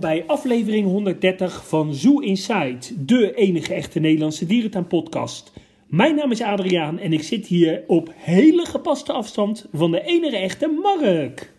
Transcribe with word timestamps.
welkom 0.00 0.26
bij 0.26 0.34
aflevering 0.36 0.86
130 0.86 1.68
van 1.68 1.94
Zoo 1.94 2.18
Inside, 2.18 3.04
de 3.04 3.34
enige 3.34 3.74
echte 3.74 4.00
Nederlandse 4.00 4.46
dierentuinpodcast. 4.46 5.52
Mijn 5.86 6.14
naam 6.14 6.30
is 6.30 6.42
Adriaan 6.42 6.98
en 6.98 7.12
ik 7.12 7.22
zit 7.22 7.46
hier 7.46 7.84
op 7.86 8.12
hele 8.14 8.64
gepaste 8.64 9.12
afstand 9.12 9.66
van 9.72 9.90
de 9.90 10.00
enige 10.00 10.36
echte 10.36 10.66
Mark. 10.82 11.52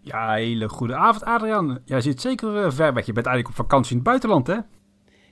Ja, 0.00 0.34
hele 0.34 0.68
goede 0.68 0.94
avond 0.94 1.24
Adriaan. 1.24 1.78
Jij 1.84 2.00
zit 2.00 2.20
zeker 2.20 2.64
uh, 2.64 2.70
ver 2.70 2.94
weg. 2.94 3.06
Je 3.06 3.12
bent 3.12 3.26
eigenlijk 3.26 3.58
op 3.58 3.64
vakantie 3.66 3.90
in 3.90 3.96
het 3.96 4.06
buitenland, 4.06 4.46
hè? 4.46 4.56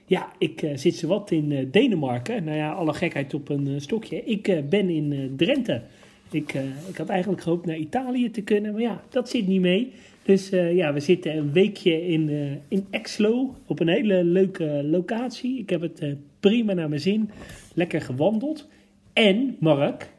Ja, 0.07 0.29
ik 0.39 0.63
uh, 0.63 0.77
zit 0.77 0.95
zowat 0.97 1.31
in 1.31 1.51
uh, 1.51 1.67
Denemarken. 1.71 2.45
Nou 2.45 2.57
ja, 2.57 2.73
alle 2.73 2.95
gekheid 2.95 3.35
op 3.35 3.49
een 3.49 3.81
stokje. 3.81 4.25
Ik 4.25 4.69
ben 4.69 4.91
in 4.91 5.35
Drenthe. 5.37 5.83
Ik, 6.31 6.55
ik 6.89 6.97
had 6.97 7.09
eigenlijk 7.09 7.43
gehoopt 7.43 7.67
naar 7.67 7.77
Italië 7.77 8.31
te 8.31 8.43
kunnen, 8.43 8.73
maar 8.73 8.83
ja, 8.83 9.03
dat 9.09 9.29
zit 9.29 9.47
niet 9.47 9.61
mee. 9.61 9.93
Dus 10.27 10.53
uh, 10.53 10.77
ja, 10.77 10.93
we 10.93 11.01
zitten 11.01 11.37
een 11.37 11.53
weekje 11.53 12.07
in, 12.07 12.29
uh, 12.29 12.53
in 12.69 12.87
Exlo 12.91 13.55
op 13.67 13.81
een 13.81 13.89
hele 13.89 14.25
leuke 14.25 14.83
locatie. 14.85 15.59
Ik 15.59 15.71
heb 15.71 15.81
het 15.81 16.03
uh, 16.03 16.15
prima 16.41 16.73
naar 16.73 16.89
mijn 16.89 17.01
zin, 17.01 17.31
lekker 17.75 18.01
gewandeld. 18.01 18.69
En 19.13 19.57
Mark, 19.61 20.11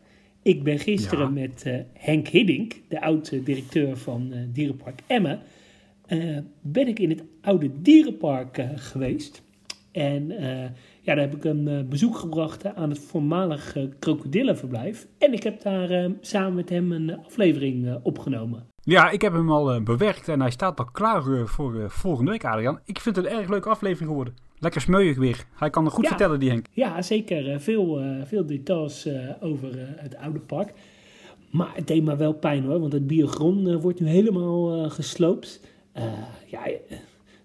ik 0.42 0.64
ben 0.64 0.80
gisteren 0.80 1.26
ja. 1.26 1.30
met 1.30 1.66
Henk 1.94 2.28
Hiddink, 2.28 2.82
de 2.88 3.02
oud-directeur 3.02 3.98
van 3.98 4.34
Dierenpark 4.54 5.02
Emmen, 5.08 5.40
ben 6.62 6.88
ik 6.88 7.00
in 7.00 7.10
het 7.10 7.24
oude 7.42 7.70
dierenpark 7.82 8.66
geweest. 8.76 9.44
En 9.92 10.28
ja, 11.02 11.16
daar 11.16 11.20
heb 11.20 11.36
ik 11.36 11.44
een 11.44 11.86
bezoek 11.90 12.18
gebracht 12.18 12.66
aan 12.66 12.90
het 12.90 13.00
voormalig 13.00 13.78
krokodillenverblijf. 14.00 15.08
En 15.18 15.34
ik 15.34 15.44
heb 15.44 15.62
daar 15.62 16.12
samen 16.22 16.56
met 16.56 16.70
hem 16.70 16.92
een 16.92 17.18
aflevering 17.18 18.00
opgenomen. 18.04 18.76
Ja, 18.88 19.10
ik 19.10 19.22
heb 19.22 19.34
hem 19.34 19.52
al 19.52 19.76
uh, 19.76 19.82
bewerkt 19.82 20.28
en 20.28 20.42
hij 20.42 20.52
staat 20.52 20.80
al 20.80 20.86
klaar 20.86 21.28
uh, 21.28 21.46
voor 21.46 21.76
uh, 21.76 21.90
volgende 21.90 22.32
week, 22.32 22.46
Adrian. 22.46 22.80
Ik 22.86 23.00
vind 23.00 23.16
het 23.16 23.26
een 23.26 23.32
erg 23.32 23.50
leuke 23.50 23.70
aflevering 23.70 24.10
geworden. 24.10 24.36
Lekker 24.60 24.82
smeuig 24.82 25.18
weer. 25.18 25.46
Hij 25.56 25.70
kan 25.70 25.86
er 25.86 25.92
goed 25.92 26.04
ja. 26.04 26.10
vertellen, 26.10 26.40
die 26.40 26.50
Henk. 26.50 26.66
Ja, 26.72 27.02
zeker. 27.02 27.60
veel, 27.60 28.02
veel 28.24 28.46
details 28.46 29.10
over 29.40 29.70
het 29.78 30.16
oude 30.16 30.40
park. 30.40 30.74
Maar 31.52 31.72
het 31.74 31.88
deed 31.88 32.04
me 32.04 32.16
wel 32.16 32.34
pijn 32.34 32.64
hoor, 32.64 32.80
want 32.80 32.94
het 32.94 33.08
biogron 33.08 33.80
wordt 33.80 34.00
nu 34.00 34.08
helemaal 34.08 34.90
gesloopt. 34.90 35.62
ja, 36.46 36.68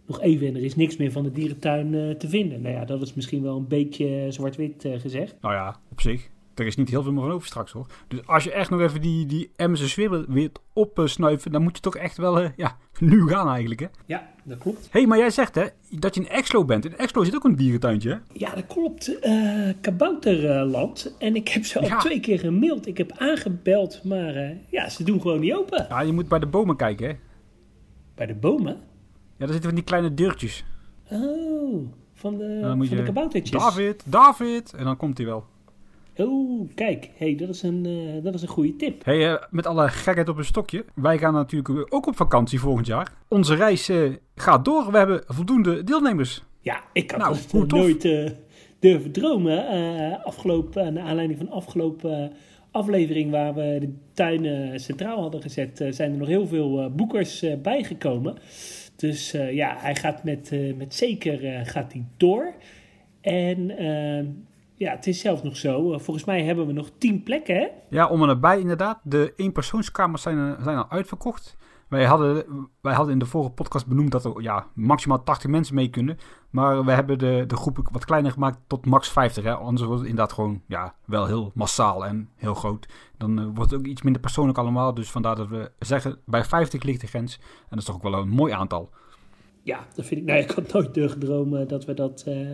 nog 0.07 0.21
even 0.21 0.47
en 0.47 0.57
er 0.57 0.65
is 0.65 0.77
niks 0.77 0.97
meer 0.97 1.13
van 1.13 1.23
de 1.23 1.33
dierentuin 1.33 2.19
te 2.19 2.29
vinden. 2.29 2.63
Nou 2.63 2.75
ja, 2.75 2.85
dat 2.85 3.03
is 3.03 3.15
misschien 3.15 3.43
wel 3.43 3.57
een 3.57 3.69
beetje 3.69 4.27
zwart-wit 4.29 4.89
gezegd. 4.99 5.37
Nou 5.41 5.55
ja, 5.55 5.77
op 5.91 6.01
zich 6.01 6.31
er 6.63 6.69
is 6.69 6.77
niet 6.77 6.89
heel 6.89 7.03
veel 7.03 7.13
meer 7.13 7.23
van 7.23 7.33
over 7.33 7.47
straks 7.47 7.73
hoor. 7.73 7.87
Dus 8.09 8.27
als 8.27 8.45
je 8.45 8.53
echt 8.53 8.71
nog 8.71 8.81
even 8.81 9.01
die, 9.01 9.27
die 9.27 9.51
Emse 9.57 9.89
swibbel 9.89 10.25
weer 10.29 10.51
opsnuiven, 10.73 11.53
dan 11.53 11.63
moet 11.63 11.77
je 11.77 11.83
toch 11.83 11.97
echt 11.97 12.17
wel 12.17 12.43
uh, 12.43 12.49
ja, 12.57 12.77
nu 12.99 13.29
gaan 13.29 13.49
eigenlijk 13.49 13.81
hè? 13.81 13.87
Ja, 14.07 14.31
dat 14.45 14.59
klopt. 14.59 14.83
Hé, 14.83 14.89
hey, 14.99 15.07
maar 15.07 15.19
jij 15.19 15.31
zegt 15.31 15.55
hè, 15.55 15.67
dat 15.91 16.15
je 16.15 16.21
in 16.21 16.29
Exlo 16.29 16.65
bent. 16.65 16.85
In 16.85 16.97
Exlo 16.97 17.25
zit 17.25 17.35
ook 17.35 17.45
een 17.45 17.57
dierentuintje 17.57 18.11
hè? 18.11 18.17
Ja, 18.33 18.55
dat 18.55 18.67
klopt. 18.67 19.25
Uh, 19.25 19.73
Kabouterland. 19.81 21.15
En 21.19 21.37
ik 21.37 21.49
heb 21.49 21.65
ze 21.65 21.79
al 21.79 21.87
ja. 21.87 21.99
twee 21.99 22.21
keer 22.21 22.39
gemaild. 22.39 22.87
Ik 22.87 22.99
heb 22.99 23.13
aangebeld, 23.17 24.05
maar 24.05 24.37
uh, 24.37 24.51
ja, 24.71 24.89
ze 24.89 25.05
doen 25.05 25.21
gewoon 25.21 25.41
niet 25.41 25.55
open. 25.55 25.87
Ja, 25.89 26.01
je 26.01 26.13
moet 26.13 26.29
bij 26.29 26.39
de 26.39 26.47
bomen 26.47 26.77
kijken 26.77 27.09
hè? 27.09 27.15
Bij 28.15 28.27
de 28.27 28.35
bomen? 28.35 28.77
Ja, 29.37 29.49
daar 29.49 29.49
zitten 29.49 29.65
van 29.65 29.75
die 29.75 29.85
kleine 29.85 30.15
deurtjes. 30.15 30.65
Oh, 31.11 31.93
van 32.15 32.37
de, 32.37 32.59
van 32.63 32.79
de 32.79 33.03
kaboutertjes. 33.03 33.61
David, 33.61 34.03
David. 34.07 34.73
En 34.73 34.85
dan 34.85 34.97
komt 34.97 35.19
hij 35.19 35.27
wel. 35.27 35.45
Oh, 36.17 36.71
kijk, 36.75 37.11
hey, 37.17 37.35
dat, 37.35 37.49
is 37.49 37.63
een, 37.63 37.85
uh, 37.87 38.23
dat 38.23 38.35
is 38.35 38.43
een 38.43 38.49
goede 38.49 38.77
tip. 38.77 39.05
Hey, 39.05 39.33
uh, 39.33 39.43
met 39.51 39.67
alle 39.67 39.89
gekheid 39.89 40.29
op 40.29 40.39
een 40.39 40.45
stokje. 40.45 40.85
Wij 40.95 41.19
gaan 41.19 41.33
natuurlijk 41.33 41.95
ook 41.95 42.07
op 42.07 42.17
vakantie 42.17 42.61
volgend 42.61 42.87
jaar. 42.87 43.13
Onze 43.29 43.55
reis 43.55 43.91
uh, 43.91 44.13
gaat 44.35 44.65
door. 44.65 44.91
We 44.91 44.99
hebben 44.99 45.23
voldoende 45.27 45.85
deelnemers. 45.85 46.45
Ja, 46.61 46.81
ik 46.93 47.11
had 47.11 47.21
nou, 47.21 47.37
het 47.37 47.73
nooit 47.73 48.03
durven 48.79 49.13
dromen. 49.13 50.25
afgelopen, 50.25 50.95
naar 50.95 51.05
aanleiding 51.05 51.39
van 51.39 51.51
afgelopen 51.51 52.33
aflevering 52.71 53.31
waar 53.31 53.55
we 53.55 53.77
de 53.81 53.95
tuinen 54.13 54.81
centraal 54.81 55.21
hadden 55.21 55.43
gezet, 55.43 55.85
zijn 55.91 56.13
er 56.13 56.19
nog 56.19 56.29
heel 56.29 56.47
veel 56.47 56.91
boekers 56.91 57.45
bijgekomen. 57.63 58.37
Dus 58.97 59.31
ja, 59.31 59.77
hij 59.79 59.95
gaat 59.95 60.25
met, 60.25 60.51
met 60.77 60.95
zeker 60.95 61.67
gaat 61.67 61.93
hij 61.93 62.05
door. 62.17 62.55
En 63.21 63.71
ja, 64.83 64.91
het 64.91 65.07
is 65.07 65.21
zelfs 65.21 65.43
nog 65.43 65.57
zo. 65.57 65.99
Volgens 65.99 66.25
mij 66.25 66.45
hebben 66.45 66.67
we 66.67 66.73
nog 66.73 66.91
tien 66.99 67.23
plekken, 67.23 67.57
hè? 67.57 67.69
Ja, 67.91 68.09
om 68.09 68.21
en 68.21 68.27
nabij 68.27 68.61
inderdaad. 68.61 69.01
De 69.03 69.33
eenpersoonskamers 69.37 70.23
zijn, 70.23 70.57
zijn 70.63 70.77
al 70.77 70.91
uitverkocht. 70.91 71.57
Wij 71.89 72.05
hadden, 72.05 72.45
wij 72.81 72.95
hadden 72.95 73.13
in 73.13 73.19
de 73.19 73.27
vorige 73.27 73.51
podcast 73.51 73.87
benoemd 73.87 74.13
dat 74.13 74.25
er 74.25 74.43
ja, 74.43 74.67
maximaal 74.75 75.23
80 75.23 75.51
mensen 75.51 75.75
mee 75.75 75.89
kunnen. 75.89 76.19
Maar 76.51 76.85
we 76.85 76.93
hebben 76.93 77.19
de, 77.19 77.45
de 77.47 77.57
groep 77.57 77.89
wat 77.91 78.05
kleiner 78.05 78.33
gemaakt 78.33 78.59
tot 78.67 78.87
max 78.87 79.09
50. 79.09 79.45
Hè? 79.45 79.55
Anders 79.55 79.87
wordt 79.87 80.01
het 80.01 80.11
inderdaad 80.11 80.35
gewoon 80.35 80.63
ja, 80.67 80.95
wel 81.05 81.27
heel 81.27 81.51
massaal 81.55 82.07
en 82.07 82.29
heel 82.37 82.55
groot. 82.55 82.89
Dan 83.17 83.41
uh, 83.41 83.45
wordt 83.55 83.71
het 83.71 83.81
ook 83.81 83.87
iets 83.87 84.03
minder 84.03 84.21
persoonlijk 84.21 84.59
allemaal. 84.59 84.95
Dus 84.95 85.11
vandaar 85.11 85.37
dat 85.37 85.49
we 85.49 85.71
zeggen, 85.79 86.19
bij 86.27 86.45
50 86.45 86.83
ligt 86.83 87.01
de 87.01 87.07
grens. 87.07 87.39
En 87.41 87.67
dat 87.69 87.79
is 87.79 87.85
toch 87.85 87.95
ook 87.95 88.03
wel 88.03 88.15
een 88.15 88.29
mooi 88.29 88.53
aantal. 88.53 88.91
Ja, 89.63 89.87
dat 89.95 90.05
vind 90.05 90.21
ik. 90.21 90.27
Nou, 90.27 90.41
ik 90.43 90.51
had 90.51 90.73
nooit 90.73 91.11
gedroomd 91.11 91.69
dat 91.69 91.85
we 91.85 91.95
dat... 91.95 92.25
Uh 92.29 92.51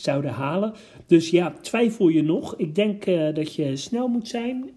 zouden 0.00 0.30
halen. 0.30 0.72
Dus 1.06 1.30
ja, 1.30 1.54
twijfel 1.60 2.08
je 2.08 2.22
nog? 2.22 2.56
Ik 2.56 2.74
denk 2.74 3.06
uh, 3.06 3.34
dat 3.34 3.54
je 3.54 3.76
snel 3.76 4.08
moet 4.08 4.28
zijn. 4.28 4.70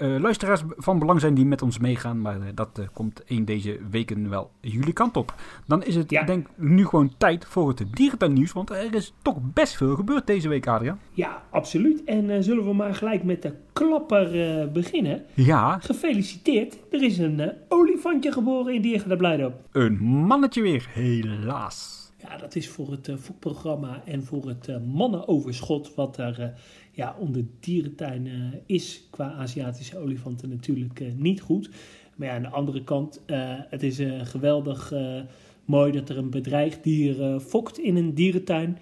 uh, 0.01 0.19
luisteraars 0.19 0.61
van 0.77 0.99
belang 0.99 1.19
zijn 1.19 1.33
die 1.33 1.45
met 1.45 1.61
ons 1.61 1.79
meegaan. 1.79 2.21
Maar 2.21 2.37
uh, 2.37 2.43
dat 2.55 2.79
uh, 2.79 2.85
komt 2.93 3.23
één 3.23 3.45
deze 3.45 3.79
weken 3.91 4.29
wel 4.29 4.51
jullie 4.61 4.93
kant 4.93 5.17
op. 5.17 5.33
Dan 5.67 5.83
is 5.83 5.95
het, 5.95 6.09
ja. 6.09 6.23
denk 6.23 6.47
nu 6.55 6.85
gewoon 6.85 7.13
tijd 7.17 7.45
voor 7.45 7.67
het 7.67 7.85
dierentuinnieuws. 7.91 8.51
Want 8.51 8.69
er 8.69 8.95
is 8.95 9.13
toch 9.21 9.37
best 9.53 9.75
veel 9.75 9.95
gebeurd 9.95 10.27
deze 10.27 10.49
week, 10.49 10.67
Adriaan. 10.67 10.99
Ja, 11.11 11.43
absoluut. 11.49 12.03
En 12.03 12.43
zullen 12.43 12.65
we 12.65 12.73
maar 12.73 12.95
gelijk 12.95 13.23
met 13.23 13.41
de 13.41 13.53
klapper 13.73 14.29
beginnen? 14.71 15.23
Ja. 15.33 15.79
Gefeliciteerd. 15.79 16.77
Er 16.91 17.03
is 17.03 17.17
een 17.17 17.51
olifantje 17.67 18.31
geboren 18.31 18.73
in 18.73 18.81
Diergaarde 18.81 19.17
Blijdorp. 19.17 19.55
Een 19.71 19.97
mannetje 20.03 20.61
weer, 20.61 20.89
helaas. 20.93 21.98
Ja, 22.29 22.37
dat 22.37 22.55
is 22.55 22.69
voor 22.69 22.91
het 22.91 23.11
voetprogramma 23.15 24.01
en 24.05 24.23
voor 24.23 24.47
het 24.47 24.85
mannenoverschot 24.85 25.95
wat 25.95 26.17
er 26.17 26.53
ja, 26.91 27.15
om 27.19 27.31
de 27.31 27.45
dierentuin 27.59 28.25
uh, 28.25 28.53
is 28.65 29.07
qua 29.09 29.31
Aziatische 29.31 29.97
olifanten 29.97 30.49
natuurlijk 30.49 31.01
niet 31.15 31.41
goed. 31.41 31.69
Maar 32.15 32.27
ja, 32.27 32.35
aan 32.35 32.41
de 32.41 32.49
andere 32.49 32.83
kant, 32.83 33.21
het 33.69 33.83
is 33.83 34.01
geweldig 34.23 34.93
mooi 35.65 35.91
dat 35.91 36.09
er 36.09 36.17
een 36.17 36.29
bedreigd 36.29 36.83
dier 36.83 37.39
fokt 37.39 37.79
in 37.79 37.95
een 37.95 38.13
dierentuin. 38.13 38.77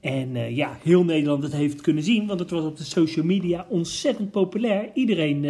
En 0.00 0.54
ja, 0.54 0.78
heel 0.82 1.04
Nederland 1.04 1.42
het 1.42 1.52
heeft 1.52 1.80
kunnen 1.80 2.02
zien, 2.02 2.26
want 2.26 2.40
het 2.40 2.50
was 2.50 2.64
op 2.64 2.76
de 2.76 2.84
social 2.84 3.24
media 3.24 3.66
ontzettend 3.68 4.30
populair. 4.30 4.90
Iedereen 4.94 5.44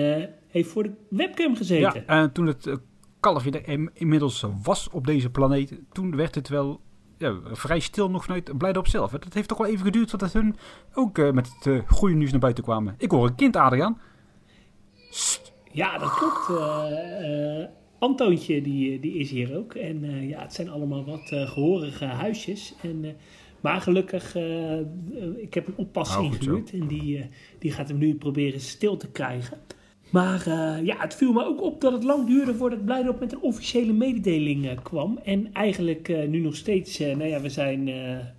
heeft 0.49 0.69
voor 0.69 0.83
de 0.83 0.93
webcam 1.09 1.57
gezeten. 1.57 2.03
Ja, 2.07 2.23
en 2.23 2.33
toen 2.33 2.47
het 2.47 2.79
kalfje 3.21 3.91
inmiddels 3.95 4.45
was 4.63 4.91
op 4.91 5.07
deze 5.07 5.31
planeet, 5.31 5.81
toen 5.93 6.17
werd 6.17 6.35
het 6.35 6.49
wel 6.49 6.81
ja, 7.23 7.39
vrij 7.53 7.81
stil 7.81 8.11
nog 8.11 8.25
vanuit 8.25 8.59
Blijdorp 8.59 8.87
zelf. 8.87 9.13
Het 9.13 9.35
heeft 9.35 9.49
toch 9.49 9.59
wel 9.59 9.67
even 9.67 9.85
geduurd 9.85 10.11
voordat 10.11 10.33
hun 10.33 10.57
ook 10.95 11.19
uh, 11.19 11.31
met 11.31 11.53
het 11.55 11.67
uh, 11.67 11.83
goede 11.89 12.15
nieuws 12.15 12.31
naar 12.31 12.41
buiten 12.41 12.65
kwamen. 12.65 12.95
Ik 12.99 13.11
hoor 13.11 13.27
een 13.27 13.35
kind, 13.35 13.57
Adriaan. 13.57 14.01
Ja, 15.73 15.99
dat 15.99 16.15
klopt. 16.15 16.49
Uh, 16.51 17.65
Antoontje 17.99 18.63
die, 18.63 19.01
die 19.01 19.15
is 19.15 19.31
hier 19.31 19.57
ook. 19.57 19.75
En 19.75 20.27
ja, 20.29 20.43
het 20.43 20.55
zijn 20.55 20.71
allemaal 20.71 21.05
wat 21.05 21.29
gehorige 21.29 22.05
huisjes. 22.05 22.75
En, 22.83 23.17
maar 23.61 23.81
gelukkig, 23.81 24.37
ik 25.37 25.55
heb 25.55 25.67
een 25.67 25.77
oppas 25.77 26.17
oh, 26.17 26.25
ingehuurd. 26.25 26.73
En 26.73 26.87
die, 26.87 27.29
die 27.59 27.73
gaat 27.73 27.89
hem 27.89 27.99
nu 27.99 28.15
proberen 28.15 28.61
stil 28.61 28.97
te 28.97 29.11
krijgen. 29.11 29.59
Maar 30.13 30.49
uh, 30.49 30.85
ja, 30.85 30.97
het 30.99 31.15
viel 31.15 31.33
me 31.33 31.45
ook 31.45 31.63
op 31.63 31.81
dat 31.81 31.93
het 31.93 32.05
lang 32.05 32.27
duurde 32.27 32.55
voordat 32.55 32.85
Blijdorp 32.85 33.21
met 33.21 33.33
een 33.33 33.41
officiële 33.41 33.93
mededeling 33.93 34.65
uh, 34.65 34.73
kwam. 34.83 35.19
En 35.25 35.53
eigenlijk 35.53 36.09
uh, 36.09 36.29
nu 36.29 36.39
nog 36.39 36.57
steeds, 36.57 36.99
nou 36.99 37.25
ja, 37.25 37.41
we 37.41 37.49
zijn 37.49 37.89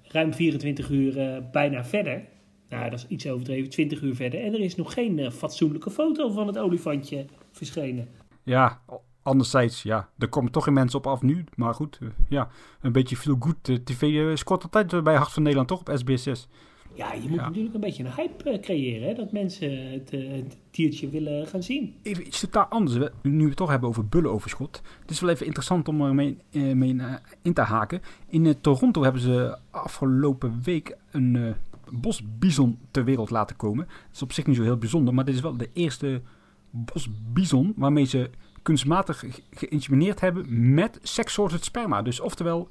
ruim 0.04 0.34
24 0.34 0.90
uur 0.90 1.44
bijna 1.52 1.86
verder. 1.86 2.24
Nou, 2.70 2.90
dat 2.90 3.00
is 3.00 3.08
iets 3.08 3.28
overdreven, 3.28 3.70
20 3.70 4.02
uur 4.02 4.16
verder. 4.16 4.44
En 4.44 4.54
er 4.54 4.60
is 4.60 4.76
nog 4.76 4.94
geen 4.94 5.32
fatsoenlijke 5.32 5.90
foto 5.90 6.30
van 6.30 6.48
het 6.48 6.58
olifantje 6.58 7.26
verschenen. 7.52 8.08
Ja, 8.44 8.82
anderzijds, 9.24 9.84
ja, 9.84 10.10
er 10.18 10.30
komen 10.30 10.52
toch 10.52 10.64
geen 10.64 10.74
mensen 10.74 11.00
op 11.00 11.08
af 11.08 11.22
nu. 11.22 11.44
Maar 11.56 11.74
goed, 11.74 12.00
ja, 12.30 12.50
een 12.82 12.92
beetje 12.92 13.18
veel 13.18 13.36
goed. 13.40 13.64
TV 13.64 14.38
scoort 14.38 14.64
altijd 14.64 15.04
bij 15.04 15.16
Hart 15.16 15.32
van 15.32 15.44
Nederland 15.44 15.68
toch 15.68 15.80
op 15.80 16.00
SBS6. 16.00 16.50
Ja, 16.96 17.14
je 17.14 17.30
moet 17.30 17.40
Ja. 17.40 17.46
natuurlijk 17.48 17.74
een 17.74 17.80
beetje 17.82 18.04
een 18.04 18.14
hype 18.16 18.50
eh, 18.50 18.60
creëren, 18.62 19.08
hè, 19.08 19.14
dat 19.14 19.32
mensen 19.32 19.92
het, 19.92 20.12
eh, 20.14 20.32
het 20.32 20.58
diertje 20.72 21.10
willen 21.10 21.48
gaan 21.48 21.64
zien. 21.64 21.96
Even 22.02 22.28
iets 22.28 22.40
totaal 22.40 22.66
anders. 22.66 23.10
Nu 23.22 23.38
we 23.42 23.48
het 23.48 23.56
toch 23.56 23.70
hebben 23.70 23.90
over 23.90 24.08
bullenoverschot. 24.08 24.82
Het 25.02 25.12
is 25.12 25.20
wel 25.20 25.30
even 25.30 25.46
interessant 25.46 25.88
om 25.88 26.02
er 26.02 26.16
mee, 26.16 26.38
eh, 26.52 26.62
mee 26.72 26.96
in 27.42 27.54
te 27.54 27.62
haken. 27.62 28.02
In 28.28 28.62
Toronto 28.62 29.04
hebben 29.04 29.22
ze 29.22 29.58
afgelopen 29.72 30.60
week 30.64 30.98
een 31.12 31.54
bosbison 31.92 32.78
ter 32.92 33.04
wereld 33.04 33.30
laten 33.30 33.56
komen. 33.56 33.86
Dat 33.86 33.96
is 34.14 34.22
op 34.22 34.32
zich 34.32 34.46
niet 34.48 34.56
zo 34.56 34.64
heel 34.64 34.78
bijzonder, 34.78 35.14
maar 35.14 35.26
dit 35.26 35.36
is 35.36 35.42
wel 35.42 35.58
de 35.58 35.70
eerste 35.74 36.22
bosbison 36.70 37.74
waarmee 37.76 38.06
ze 38.06 38.30
kunstmatig 38.62 39.20
ge- 39.20 39.42
geïnsemineerd 39.52 40.20
hebben 40.20 40.74
met 40.74 41.00
sekssoorten 41.02 41.60
sperma. 41.60 42.02
Dus 42.02 42.20
oftewel, 42.20 42.68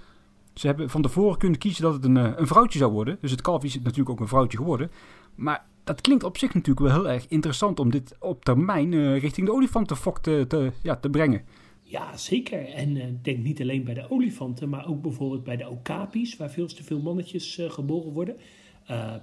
ze 0.54 0.66
hebben 0.66 0.90
van 0.90 1.02
tevoren 1.02 1.38
kunnen 1.38 1.58
kiezen 1.58 1.82
dat 1.82 1.93
het 1.93 2.04
een, 2.04 2.16
eh, 2.16 2.32
een 2.37 2.46
vrouwtje 2.46 2.78
zou 2.78 2.93
worden. 2.93 3.19
Dus 3.20 3.31
het 3.31 3.40
kalf 3.40 3.64
is 3.64 3.75
natuurlijk 3.75 4.10
ook 4.10 4.20
een 4.20 4.28
vrouwtje 4.28 4.58
geworden. 4.58 4.90
Maar 5.34 5.66
dat 5.84 6.00
klinkt 6.00 6.25
op 6.25 6.38
zich 6.38 6.54
natuurlijk 6.54 6.87
wel 6.87 7.02
heel 7.02 7.10
erg 7.10 7.26
interessant 7.28 7.81
om 7.81 7.90
dit 7.90 8.16
op 8.20 8.44
termijn 8.44 8.93
eh, 8.93 9.19
richting 9.19 9.46
de 9.46 9.52
olifantenfok 9.52 10.19
te, 10.19 10.44
te, 10.49 10.72
ja, 10.82 10.96
te 10.96 11.10
brengen. 11.10 11.43
Ja, 11.82 12.16
zeker. 12.16 12.69
En 12.69 12.96
ik 12.96 13.25
denk 13.25 13.38
niet 13.38 13.60
alleen 13.60 13.84
bij 13.84 13.94
de 13.94 14.10
olifanten, 14.10 14.69
maar 14.69 14.88
ook 14.88 15.02
bijvoorbeeld 15.02 15.44
bij 15.44 15.56
de 15.56 15.69
okapis, 15.69 16.37
waar 16.37 16.50
veel 16.50 16.66
te 16.66 16.84
veel 16.84 17.00
mannetjes 17.00 17.60
geboren 17.69 18.12
worden. 18.12 18.37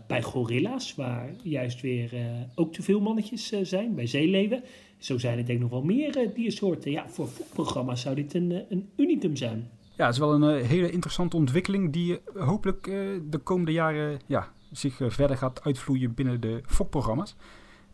Bij 0.07 0.21
gorilla's, 0.21 0.95
waar 0.95 1.29
juist 1.43 1.81
weer 1.81 2.11
ook 2.55 2.73
te 2.73 2.81
veel 2.81 2.99
mannetjes 2.99 3.53
zijn. 3.61 3.95
Bij 3.95 4.07
zeeleeuwen. 4.07 4.63
Zo 4.97 5.17
zijn 5.17 5.37
er 5.37 5.45
denk 5.45 5.57
ik 5.57 5.63
nog 5.63 5.71
wel 5.71 5.83
meer 5.83 6.31
diersoorten. 6.35 6.91
Ja, 6.91 7.09
voor 7.09 7.27
fokprogramma's 7.27 8.01
zou 8.01 8.15
dit 8.15 8.33
een, 8.33 8.63
een 8.69 8.89
unicum 8.95 9.35
zijn. 9.35 9.69
Ja, 9.99 10.05
het 10.05 10.13
is 10.13 10.19
wel 10.19 10.33
een 10.33 10.61
eh, 10.61 10.67
hele 10.67 10.91
interessante 10.91 11.35
ontwikkeling 11.35 11.93
die 11.93 12.21
eh, 12.35 12.47
hopelijk 12.47 12.87
eh, 12.87 12.95
de 13.23 13.37
komende 13.37 13.71
jaren 13.71 14.19
ja, 14.25 14.51
zich 14.71 14.95
verder 15.07 15.37
gaat 15.37 15.63
uitvloeien 15.63 16.13
binnen 16.13 16.41
de 16.41 16.61
fokprogramma's. 16.65 17.35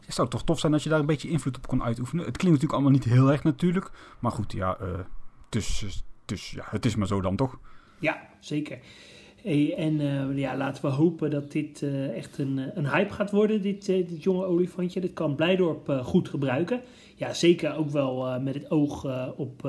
Het 0.05 0.13
zou 0.15 0.29
toch 0.29 0.43
tof 0.43 0.59
zijn 0.59 0.73
als 0.73 0.83
je 0.83 0.89
daar 0.89 0.99
een 0.99 1.05
beetje 1.05 1.29
invloed 1.29 1.57
op 1.57 1.67
kon 1.67 1.83
uitoefenen. 1.83 2.25
Het 2.25 2.37
klinkt 2.37 2.61
natuurlijk 2.61 2.73
allemaal 2.73 2.99
niet 2.99 3.13
heel 3.13 3.31
erg 3.31 3.43
natuurlijk. 3.43 3.91
Maar 4.19 4.31
goed, 4.31 4.51
ja, 4.51 4.77
dus, 5.49 6.03
dus, 6.25 6.51
ja 6.51 6.65
het 6.69 6.85
is 6.85 6.95
maar 6.95 7.07
zo 7.07 7.21
dan 7.21 7.35
toch. 7.35 7.59
Ja, 7.99 8.27
zeker. 8.39 8.79
Hey, 9.41 9.75
en 9.77 9.97
ja, 10.37 10.57
laten 10.57 10.85
we 10.85 10.91
hopen 10.91 11.29
dat 11.29 11.51
dit 11.51 11.81
echt 12.13 12.37
een, 12.37 12.77
een 12.77 12.89
hype 12.89 13.13
gaat 13.13 13.31
worden, 13.31 13.61
dit, 13.61 14.23
jonge 14.23 14.45
olifantje. 14.45 15.01
Dat 15.01 15.13
kan 15.13 15.35
Blijdorp 15.35 16.01
goed 16.03 16.29
gebruiken. 16.29 16.81
Ja, 17.15 17.33
zeker 17.33 17.75
ook 17.75 17.89
wel 17.89 18.39
met 18.41 18.53
het 18.53 18.71
oog 18.71 19.05
op 19.37 19.61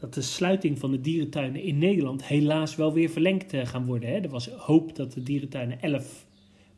dat 0.00 0.14
de 0.14 0.22
sluiting 0.22 0.78
van 0.78 0.90
de 0.90 1.00
dierentuinen 1.00 1.62
in 1.62 1.78
Nederland 1.78 2.24
helaas 2.24 2.76
wel 2.76 2.92
weer 2.92 3.08
verlengd 3.08 3.52
eh, 3.52 3.66
gaan 3.66 3.86
worden. 3.86 4.08
Hè. 4.08 4.14
Er 4.14 4.28
was 4.28 4.48
hoop 4.48 4.96
dat 4.96 5.12
de 5.12 5.22
dierentuinen 5.22 5.80
11 5.80 6.26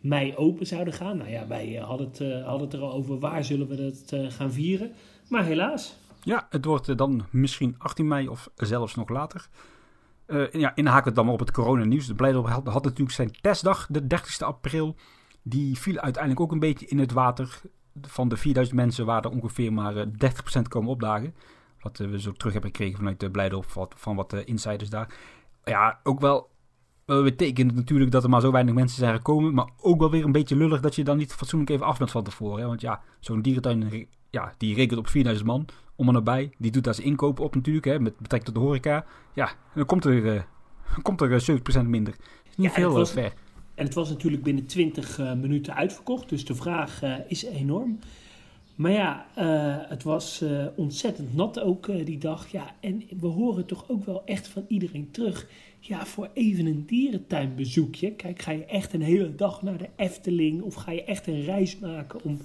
mei 0.00 0.37
open 0.37 0.67
zouden 0.67 0.94
gaan. 0.94 1.17
Nou 1.17 1.31
ja, 1.31 1.46
wij 1.46 1.76
eh, 1.76 1.84
hadden, 1.84 2.06
het, 2.06 2.20
eh, 2.20 2.61
het 2.61 2.72
er 2.72 2.81
al 2.81 2.93
over 2.93 3.19
waar 3.19 3.44
zullen 3.44 3.69
we 3.69 3.76
dat 3.76 4.32
gaan 4.32 4.52
vieren. 4.52 4.93
Maar 5.28 5.44
helaas. 5.44 5.96
Ja, 6.22 6.46
het 6.50 6.64
wordt 6.64 6.99
dan 6.99 7.26
misschien 7.31 7.75
18 7.78 8.08
mei 8.08 8.28
of 8.28 8.50
zelfs 8.55 8.94
nog 8.94 9.08
later. 9.08 9.49
Eh 10.26 10.52
ja, 10.52 11.02
dan 11.14 11.28
op 11.28 11.38
het 11.38 11.50
coronanieuws. 11.50 12.06
De 12.06 12.14
Blijdorp 12.14 12.46
had, 12.49 12.84
natuurlijk 12.84 13.11
zijn 13.11 13.32
testdag, 13.40 13.87
de 13.90 14.06
30 14.06 14.43
april. 14.43 14.94
Die 15.43 15.78
viel 15.78 15.99
uiteindelijk 15.99 16.43
ook 16.43 16.52
een 16.52 16.58
beetje 16.58 16.87
in 16.87 16.99
het 16.99 17.12
water. 17.12 17.61
Van 18.02 18.28
de 18.28 18.37
4000 18.37 18.76
mensen 18.76 19.06
waren 19.06 19.31
er 19.31 19.37
ongeveer 19.37 19.73
maar 19.73 19.96
eh, 19.96 20.06
30% 20.58 20.62
komen 20.69 20.90
opdagen. 20.90 21.34
Wat 21.81 22.00
eh, 22.00 22.09
we 22.11 22.21
zo 22.21 22.32
terug 22.32 22.53
hebben 22.53 22.71
gekregen 22.71 22.97
vanuit 22.99 23.21
de 23.21 23.31
Blijdorp, 23.31 23.71
van, 23.71 23.88
van 23.97 24.17
wat 24.17 24.32
eh, 24.32 24.41
insiders 24.44 24.91
daar. 24.91 25.15
Ja, 25.65 26.00
ook 26.03 26.21
wel 26.21 26.49
betekent 27.06 27.75
natuurlijk 27.75 28.11
dat 28.11 28.23
er 28.25 28.31
maar 28.31 28.41
zo 28.41 28.50
weinig 28.53 28.75
mensen 28.75 28.99
zijn 28.99 29.15
gekomen. 29.15 29.55
Maar 29.55 29.69
ook 29.81 29.99
wel 30.00 30.11
weer 30.11 30.25
een 30.25 30.32
beetje 30.32 30.56
lullig 30.56 30.81
dat 30.81 30.94
je 30.94 31.05
dan 31.05 31.17
niet 31.17 31.32
fatsoenlijk 31.32 31.71
even 31.71 31.87
af 31.87 31.99
bent 31.99 32.11
van 32.11 32.25
tevoren. 32.25 32.61
Hè? 32.61 32.67
Want 32.67 32.81
ja, 32.81 33.00
zo'n 33.21 33.43
dierentuin 33.43 34.09
ja, 34.31 34.55
die 34.59 34.75
rekent 34.75 34.99
op 34.99 35.09
4000 35.09 35.47
man 35.49 35.67
om 35.97 36.06
en 36.09 36.15
nabij. 36.15 36.53
Die 36.59 36.71
doet 36.71 36.85
daar 36.85 36.94
zijn 36.94 37.06
inkopen 37.06 37.44
op 37.44 37.55
natuurlijk, 37.55 37.85
hè, 37.85 38.00
met 38.00 38.19
betrekking 38.19 38.44
tot 38.44 38.55
de 38.55 38.61
horeca. 38.69 39.05
Ja, 39.35 39.53
dan 39.75 39.87
komt 39.87 40.05
er, 40.05 40.37
eh, 40.37 40.43
komt 41.03 41.21
er 41.21 41.33
eh, 41.33 41.83
70% 41.83 41.87
minder. 41.87 42.15
Is 42.50 42.56
niet 42.56 42.67
Ja, 42.67 42.73
veel 42.73 42.88
eh, 42.91 42.94
was- 42.94 43.12
ver. 43.12 43.33
En 43.75 43.85
het 43.85 43.94
was 43.94 44.09
natuurlijk 44.09 44.43
binnen 44.43 44.67
20 44.67 45.19
eh, 45.19 45.33
minuten 45.33 45.75
uitverkocht, 45.75 46.29
dus 46.29 46.44
de 46.44 46.55
vraag 46.55 47.03
eh, 47.03 47.15
is 47.29 47.44
enorm. 47.44 47.99
Maar 48.81 48.93
ja, 48.93 49.27
eh, 49.35 49.88
het 49.88 50.03
was 50.03 50.41
eh, 50.41 50.67
ontzettend 50.77 51.35
nat 51.35 51.61
ook 51.61 51.88
eh, 51.88 52.06
die 52.06 52.19
dag. 52.19 52.49
Ja, 52.49 52.75
en 52.81 53.03
we 53.21 53.27
horen 53.27 53.67
toch 53.67 53.85
ook 53.88 54.05
wel 54.05 54.23
echt 54.25 54.49
van 54.49 54.65
iedereen 54.69 55.11
terug. 55.11 55.49
Ja, 55.81 56.06
voor 56.06 56.31
even 56.35 56.67
een 56.67 56.87
dierentuinbezoekje. 56.87 58.12
Kijk, 58.12 58.43
ga 58.43 58.50
je 58.50 58.65
echt 58.65 58.93
een 58.93 59.03
hele 59.03 59.35
dag 59.35 59.62
naar 59.62 59.79
de 59.79 59.88
Efteling 59.97 60.62
of 60.62 60.75
ga 60.75 60.91
je 60.91 61.05
echt 61.05 61.27
een 61.27 61.44
reis 61.44 61.79
maken 61.79 62.25
om 62.25 62.38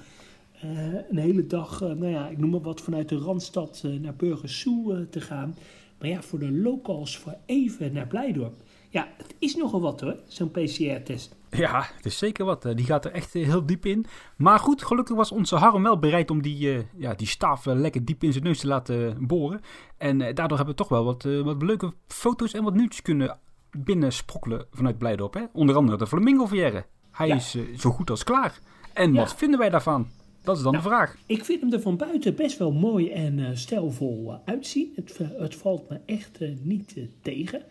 een 1.09 1.17
hele 1.17 1.47
dag, 1.47 1.79
nou 1.79 2.07
ja, 2.07 2.27
ik 2.27 2.37
noem 2.37 2.49
maar 2.49 2.61
wat, 2.61 2.81
vanuit 2.81 3.09
de 3.09 3.17
Randstad 3.17 3.83
naar 4.01 4.15
Burgersoe 4.15 5.09
te 5.09 5.21
gaan. 5.21 5.55
Maar 5.99 6.09
ja, 6.09 6.21
voor 6.21 6.39
de 6.39 6.51
locals 6.51 7.17
voor 7.17 7.37
even 7.45 7.93
naar 7.93 8.07
Blijdorp. 8.07 8.61
Ja, 8.95 9.07
het 9.17 9.35
is 9.39 9.55
nogal 9.55 9.81
wat 9.81 10.01
hoor, 10.01 10.15
zo'n 10.27 10.51
PCR-test. 10.51 11.35
Ja, 11.49 11.87
het 11.95 12.05
is 12.05 12.17
zeker 12.17 12.45
wat. 12.45 12.65
eh, 12.65 12.75
Die 12.75 12.85
gaat 12.85 13.05
er 13.05 13.11
echt 13.11 13.35
eh, 13.35 13.45
heel 13.45 13.65
diep 13.65 13.85
in. 13.85 14.05
Maar 14.37 14.59
goed, 14.59 14.83
gelukkig 14.83 15.15
was 15.15 15.31
onze 15.31 15.55
Harm 15.55 15.83
wel 15.83 15.99
bereid 15.99 16.31
om 16.31 16.41
die, 16.41 16.73
eh, 16.73 16.83
ja, 16.97 17.13
die 17.13 17.27
staaf 17.27 17.65
lekker 17.65 18.05
diep 18.05 18.23
in 18.23 18.31
zijn 18.31 18.43
neus 18.43 18.59
te 18.59 18.67
laten 18.67 19.27
boren. 19.27 19.61
En 19.97 20.17
daardoor 20.17 20.57
hebben 20.57 20.67
we 20.67 20.73
toch 20.81 20.89
wel 20.89 21.03
wat, 21.03 21.23
wat 21.23 21.61
leuke 21.63 21.91
foto's 22.07 22.53
en 22.53 22.63
wat 22.63 22.73
nieuwtjes 22.75 23.01
kunnen 23.01 23.37
binnen 23.77 24.11
sprokkelen 24.13 24.65
vanuit 24.71 24.97
Blijdorp. 24.97 25.33
Hè? 25.33 25.43
Onder 25.53 25.75
andere 25.75 25.97
de 25.97 26.07
Flamingo 26.07 26.45
Verrière. 26.45 26.85
Hij 27.11 27.27
Ja. 27.27 27.35
is 27.35 27.57
zo 27.77 27.89
goed 27.89 28.09
als 28.09 28.23
klaar. 28.23 28.59
En 28.93 29.13
Ja. 29.13 29.19
wat 29.19 29.35
vinden 29.35 29.59
wij 29.59 29.69
daarvan? 29.69 30.07
Dat 30.43 30.57
is 30.57 30.63
dan 30.63 30.71
Nou, 30.71 30.83
de 30.83 30.89
vraag. 30.89 31.15
Ik 31.25 31.45
vind 31.45 31.61
hem 31.61 31.73
er 31.73 31.81
van 31.81 31.97
buiten 31.97 32.35
best 32.35 32.57
wel 32.57 32.71
mooi 32.71 33.09
en 33.11 33.57
stijlvol 33.57 34.39
uitzien. 34.45 34.91
Het, 34.95 35.19
het 35.37 35.55
valt 35.55 35.89
me 35.89 35.99
echt 36.05 36.39
niet 36.63 36.95
tegen. 37.21 37.61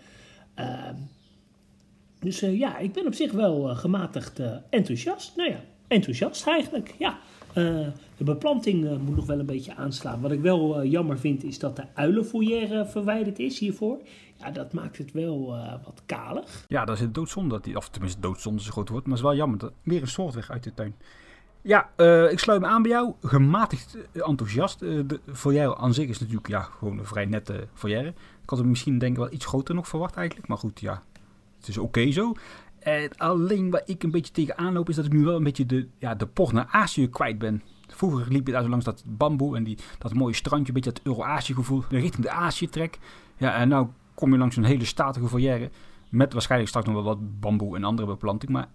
Dus 2.24 2.42
eh, 2.42 2.58
ja, 2.58 2.78
ik 2.78 2.92
ben 2.92 3.06
op 3.06 3.14
zich 3.14 3.32
wel 3.32 3.70
eh, 3.70 3.76
gematigd 3.76 4.38
eh, 4.38 4.52
enthousiast. 4.70 5.36
Nou 5.36 5.50
ja, 5.50 5.60
enthousiast 5.88 6.46
eigenlijk, 6.46 6.94
ja. 6.98 7.18
De 8.16 8.24
beplanting 8.24 8.98
moet 8.98 9.16
nog 9.16 9.26
wel 9.26 9.38
een 9.38 9.46
beetje 9.46 9.76
aanslaan. 9.76 10.20
Wat 10.20 10.32
ik 10.32 10.40
wel 10.40 10.84
jammer 10.84 11.18
vind 11.18 11.44
is 11.44 11.58
dat 11.58 11.76
de 11.76 11.84
uilenfoyer 11.94 12.86
verwijderd 12.86 13.38
is 13.38 13.58
hiervoor. 13.58 13.98
Ja, 14.36 14.50
dat 14.50 14.72
maakt 14.72 14.98
het 14.98 15.12
wel 15.12 15.46
wat 15.84 16.02
kalig. 16.06 16.64
Ja, 16.68 16.84
dat 16.84 16.94
is 16.94 17.00
het 17.00 17.14
doodzonde. 17.14 17.48
Dat 17.48 17.64
die, 17.64 17.76
of 17.76 17.88
tenminste, 17.88 18.20
doodzonde 18.20 18.60
is 18.60 18.66
een 18.66 18.72
groot 18.72 18.88
woord. 18.88 19.02
Maar 19.02 19.12
het 19.12 19.22
is 19.22 19.28
wel 19.28 19.38
jammer. 19.38 19.58
Dat, 19.58 19.72
weer 19.82 20.02
een 20.02 20.08
soort 20.08 20.34
weg 20.34 20.50
uit 20.50 20.62
de 20.62 20.74
tuin. 20.74 20.94
Ja, 21.62 21.90
ik 22.28 22.38
sluit 22.38 22.60
me 22.60 22.66
aan 22.66 22.82
bij 22.82 22.90
jou. 22.90 23.12
Gematigd 23.22 23.96
enthousiast. 24.12 24.82
Eh, 24.82 25.00
de 25.06 25.76
aan 25.76 25.94
zich 25.94 26.08
is 26.08 26.18
natuurlijk 26.18 26.48
ja, 26.48 26.60
gewoon 26.60 26.98
een 26.98 27.06
vrij 27.06 27.24
nette 27.24 27.68
foyer. 27.74 28.06
Ik 28.06 28.50
had 28.50 28.58
hem 28.58 28.68
misschien 28.68 28.98
denk 28.98 29.12
ik 29.12 29.18
wel 29.18 29.32
iets 29.32 29.46
groter 29.46 29.74
nog 29.74 29.88
verwacht 29.88 30.14
eigenlijk. 30.16 30.48
Maar 30.48 30.58
goed, 30.58 30.80
ja, 30.80 31.02
het 31.66 31.76
is 31.76 31.82
oké 31.82 32.10
zo. 32.10 32.32
En 32.78 33.16
alleen 33.16 33.70
waar 33.70 33.82
ik 33.84 34.02
een 34.02 34.10
beetje 34.10 34.32
tegenaan 34.32 34.72
loop 34.72 34.88
is 34.88 34.96
dat 34.96 35.04
ik 35.04 35.12
nu 35.12 35.24
wel 35.24 35.36
een 35.36 35.42
beetje 35.42 35.66
de, 35.66 35.88
ja, 35.98 36.14
de 36.14 36.26
pocht 36.26 36.52
naar 36.52 36.68
Azië 36.70 37.08
kwijt 37.08 37.38
ben. 37.38 37.62
Vroeger 37.86 38.32
liep 38.32 38.46
je 38.46 38.52
daar 38.52 38.62
zo 38.62 38.68
langs 38.68 38.84
dat 38.84 39.04
bamboe 39.06 39.56
en 39.56 39.64
die, 39.64 39.78
dat 39.98 40.14
mooie 40.14 40.34
strandje, 40.34 40.68
een 40.68 40.74
beetje 40.74 40.92
dat 40.92 41.02
Euro-Azië 41.04 41.54
gevoel, 41.54 41.84
richting 41.88 42.22
de 42.22 42.30
Azië 42.30 42.68
trek. 42.68 42.98
Ja, 43.36 43.54
en 43.54 43.68
nou 43.68 43.86
kom 44.14 44.32
je 44.32 44.38
langs 44.38 44.56
een 44.56 44.64
hele 44.64 44.84
statige 44.84 45.28
foyer 45.28 45.70
met 46.10 46.32
waarschijnlijk 46.32 46.70
straks 46.70 46.86
nog 46.86 46.96
wel 46.96 47.04
wat 47.04 47.40
bamboe 47.40 47.76
en 47.76 47.84
andere 47.84 48.08
beplanting. 48.08 48.52
Maar 48.52 48.68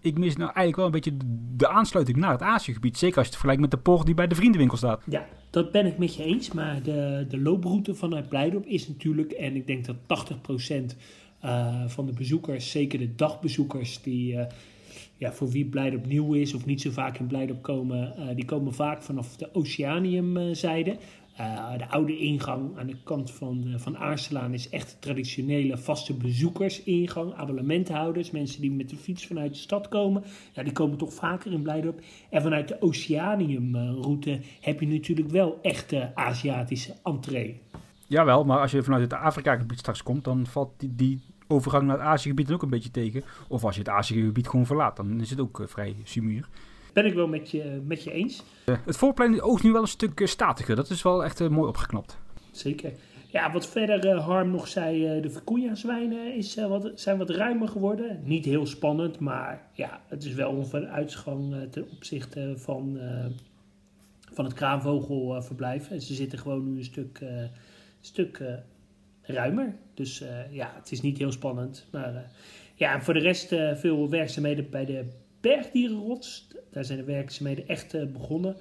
ik 0.00 0.18
mis 0.18 0.36
nou 0.36 0.52
eigenlijk 0.54 0.76
wel 0.76 0.86
een 0.86 0.92
beetje 0.92 1.16
de, 1.16 1.24
de 1.56 1.68
aansluiting 1.68 2.16
naar 2.16 2.30
het 2.30 2.42
Aziëgebied. 2.42 2.98
Zeker 2.98 3.16
als 3.16 3.26
je 3.26 3.32
het 3.32 3.40
vergelijkt 3.40 3.60
met 3.60 3.70
de 3.70 3.90
poort 3.90 4.06
die 4.06 4.14
bij 4.14 4.26
de 4.26 4.34
vriendenwinkel 4.34 4.76
staat. 4.76 5.02
Ja, 5.06 5.26
dat 5.50 5.72
ben 5.72 5.86
ik 5.86 5.98
met 5.98 6.14
je 6.14 6.24
eens. 6.24 6.52
Maar 6.52 6.82
de, 6.82 7.26
de 7.28 7.40
looproute 7.40 7.94
vanuit 7.94 8.28
Blijdorp 8.28 8.66
is 8.66 8.88
natuurlijk, 8.88 9.32
en 9.32 9.56
ik 9.56 9.66
denk 9.66 9.84
dat 9.84 9.96
80% 10.94 10.96
eh, 11.40 11.84
van 11.86 12.06
de 12.06 12.12
bezoekers, 12.12 12.70
zeker 12.70 12.98
de 12.98 13.14
dagbezoekers, 13.14 14.02
die, 14.02 14.36
eh, 14.36 14.46
ja, 15.16 15.32
voor 15.32 15.48
wie 15.48 15.64
Blijdorp 15.64 16.06
nieuw 16.06 16.34
is 16.34 16.54
of 16.54 16.66
niet 16.66 16.80
zo 16.80 16.90
vaak 16.90 17.18
in 17.18 17.26
Blijdorp 17.26 17.62
komen, 17.62 18.16
eh, 18.16 18.34
die 18.34 18.44
komen 18.44 18.74
vaak 18.74 19.02
vanaf 19.02 19.36
de 19.36 19.54
Oceaniumzijde. 19.54 20.96
De 21.76 21.88
oude 21.88 22.18
ingang 22.18 22.78
aan 22.78 22.86
de 22.86 22.96
kant 23.04 23.30
van, 23.30 23.64
eh, 23.66 23.78
van 23.78 23.98
Aarselaan 23.98 24.54
is 24.54 24.68
echt 24.68 24.90
de 24.90 24.98
traditionele 24.98 25.78
vaste 25.78 26.14
bezoekersingang. 26.14 27.34
Abonnementhouders, 27.34 28.30
mensen 28.30 28.60
die 28.60 28.70
met 28.70 28.90
de 28.90 28.96
fiets 28.96 29.26
vanuit 29.26 29.52
de 29.52 29.58
stad 29.58 29.88
komen. 29.88 30.22
Ja, 30.52 30.62
die 30.62 30.72
komen 30.72 30.98
toch 30.98 31.14
vaker 31.14 31.52
in 31.52 31.62
Blijdorp. 31.62 32.00
En 32.30 32.42
vanuit 32.42 32.68
de 32.68 32.82
Oceaniumroute 32.82 34.40
heb 34.60 34.80
je 34.80 34.86
natuurlijk 34.86 35.30
wel 35.30 35.58
echte 35.62 36.10
Aziatische 36.14 36.94
entree. 37.04 37.60
Jawel, 38.10 38.44
maar 38.44 38.60
als 38.60 38.70
je 38.70 38.82
vanuit 38.82 39.02
het 39.02 39.12
Afrika-gebied 39.12 39.78
straks 39.78 40.02
komt, 40.02 40.24
dan 40.24 40.46
valt 40.46 40.72
die, 40.76 40.94
die 40.94 41.22
overgang 41.48 41.86
naar 41.86 41.98
het 41.98 42.06
Aziëgebied 42.06 42.46
dan 42.46 42.54
ook 42.54 42.62
een 42.62 42.70
beetje 42.70 42.90
tegen. 42.90 43.22
Of 43.48 43.64
als 43.64 43.74
je 43.74 43.80
het 43.80 43.90
Aziëgebied 43.90 44.48
gewoon 44.48 44.66
verlaat, 44.66 44.96
dan 44.96 45.20
is 45.20 45.30
het 45.30 45.40
ook 45.40 45.60
eh, 45.60 45.66
vrij 45.66 45.96
sumuur. 46.04 46.48
Ben 46.92 47.06
ik 47.06 47.14
wel 47.14 47.28
met 47.28 47.50
je, 47.50 47.82
met 47.84 48.04
je 48.04 48.12
eens. 48.12 48.42
Eh, 48.64 48.74
het 48.84 48.96
voorplein 48.96 49.42
oogt 49.42 49.62
nu 49.62 49.72
wel 49.72 49.82
een 49.82 49.88
stuk 49.88 50.20
eh, 50.20 50.26
statiger. 50.26 50.76
Dat 50.76 50.90
is 50.90 51.02
wel 51.02 51.24
echt 51.24 51.40
eh, 51.40 51.48
mooi 51.48 51.68
opgeknapt. 51.68 52.18
Zeker. 52.50 52.92
Ja, 53.28 53.52
wat 53.52 53.68
verder 53.68 54.16
Harm 54.16 54.50
nog 54.50 54.68
zei, 54.68 55.20
de 55.20 55.30
Vicuña-zwijnen 55.30 56.34
is, 56.34 56.54
wat, 56.54 56.92
zijn 56.94 57.18
wat 57.18 57.30
ruimer 57.30 57.68
geworden. 57.68 58.20
Niet 58.24 58.44
heel 58.44 58.66
spannend, 58.66 59.18
maar 59.18 59.68
ja, 59.72 60.00
het 60.08 60.24
is 60.24 60.34
wel 60.34 60.68
een 60.72 60.86
uitgang 60.86 61.54
ten 61.70 61.86
opzichte 61.90 62.54
van, 62.56 62.98
van 64.32 64.44
het 64.44 64.54
kraanvogelverblijf. 64.54 65.90
En 65.90 66.00
ze 66.00 66.14
zitten 66.14 66.38
gewoon 66.38 66.64
nu 66.64 66.78
een 66.78 66.84
stuk, 66.84 67.20
stuk 68.00 68.42
ruimer. 69.22 69.74
Dus 69.94 70.24
ja, 70.50 70.72
het 70.76 70.92
is 70.92 71.00
niet 71.00 71.18
heel 71.18 71.32
spannend. 71.32 71.86
Maar 71.92 72.32
ja, 72.74 73.00
voor 73.00 73.14
de 73.14 73.20
rest 73.20 73.48
veel 73.74 74.08
werkzaamheden 74.08 74.70
bij 74.70 74.84
de 74.84 75.04
bergdierenrots. 75.40 76.48
Daar 76.70 76.84
zijn 76.84 76.98
de 76.98 77.04
werkzaamheden 77.04 77.68
echt 77.68 78.12
begonnen. 78.12 78.56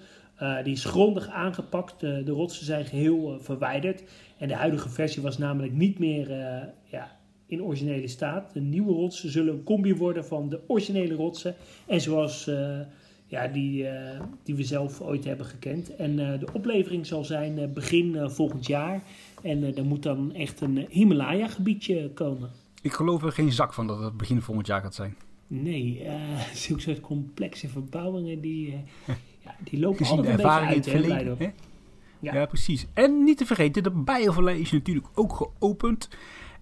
Die 0.64 0.74
is 0.74 0.86
grondig 0.86 1.28
aangepakt. 1.28 2.00
de 2.00 2.24
rotsen 2.32 2.66
zijn 2.66 2.86
geheel 2.86 3.40
verwijderd. 3.40 4.04
En 4.38 4.48
de 4.48 4.56
huidige 4.56 4.90
versie 4.90 5.22
was 5.22 5.38
namelijk 5.38 5.74
niet 5.74 6.00
meer 6.00 6.30
ja, 6.84 7.20
in 7.46 7.64
originele 7.64 8.08
staat. 8.08 8.54
De 8.54 8.62
nieuwe 8.62 8.94
rotsen 8.94 9.32
zullen 9.32 9.54
een 9.54 9.64
combi 9.64 9.96
worden 9.96 10.26
van 10.26 10.50
de 10.50 10.60
originele 10.68 11.14
rotsen. 11.14 11.56
En 11.88 12.02
zoals 12.02 12.52
ja, 13.30 13.48
die, 13.48 13.86
die 14.44 14.56
we 14.56 14.64
zelf 14.64 15.02
ooit 15.02 15.24
hebben 15.24 15.46
gekend. 15.46 15.96
En 15.96 16.16
de 16.16 16.48
oplevering 16.54 17.06
zal 17.06 17.24
zijn 17.24 17.74
begin 17.74 18.30
volgend 18.30 18.68
jaar. 18.68 19.04
En 19.42 19.76
er 19.78 19.86
moet 19.86 20.04
dan 20.04 20.34
echt 20.34 20.62
een 20.62 20.86
Himalaya-gebiedje 20.90 22.10
komen. 22.14 22.50
Ik 22.82 22.94
geloof 22.94 23.24
er 23.24 23.32
geen 23.32 23.52
zak 23.52 23.74
van 23.74 23.88
dat 23.88 24.00
het 24.00 24.18
begin 24.18 24.42
volgend 24.42 24.68
jaar 24.68 24.82
gaat 24.82 24.96
zijn. 24.96 25.16
Nee, 25.48 26.08
zulke 26.54 26.82
soort 26.82 27.00
complexe 27.00 27.68
verbouwingen 27.68 28.42
die 28.42 28.84
die 29.70 29.80
lopen 29.80 29.98
Gezien 29.98 30.18
altijd 30.18 30.34
een 30.34 30.46
ervaring 30.46 30.74
beetje 30.74 30.92
uit, 30.92 31.04
in 31.04 31.12
het 31.12 31.24
verleden. 31.24 31.54
Ja. 32.20 32.34
ja. 32.34 32.46
precies. 32.46 32.86
En 32.94 33.24
niet 33.24 33.38
te 33.38 33.46
vergeten, 33.46 33.84
de 33.84 33.92
Bijenvallei 33.92 34.62
is 34.62 34.72
natuurlijk 34.72 35.08
ook 35.14 35.34
geopend. 35.34 36.10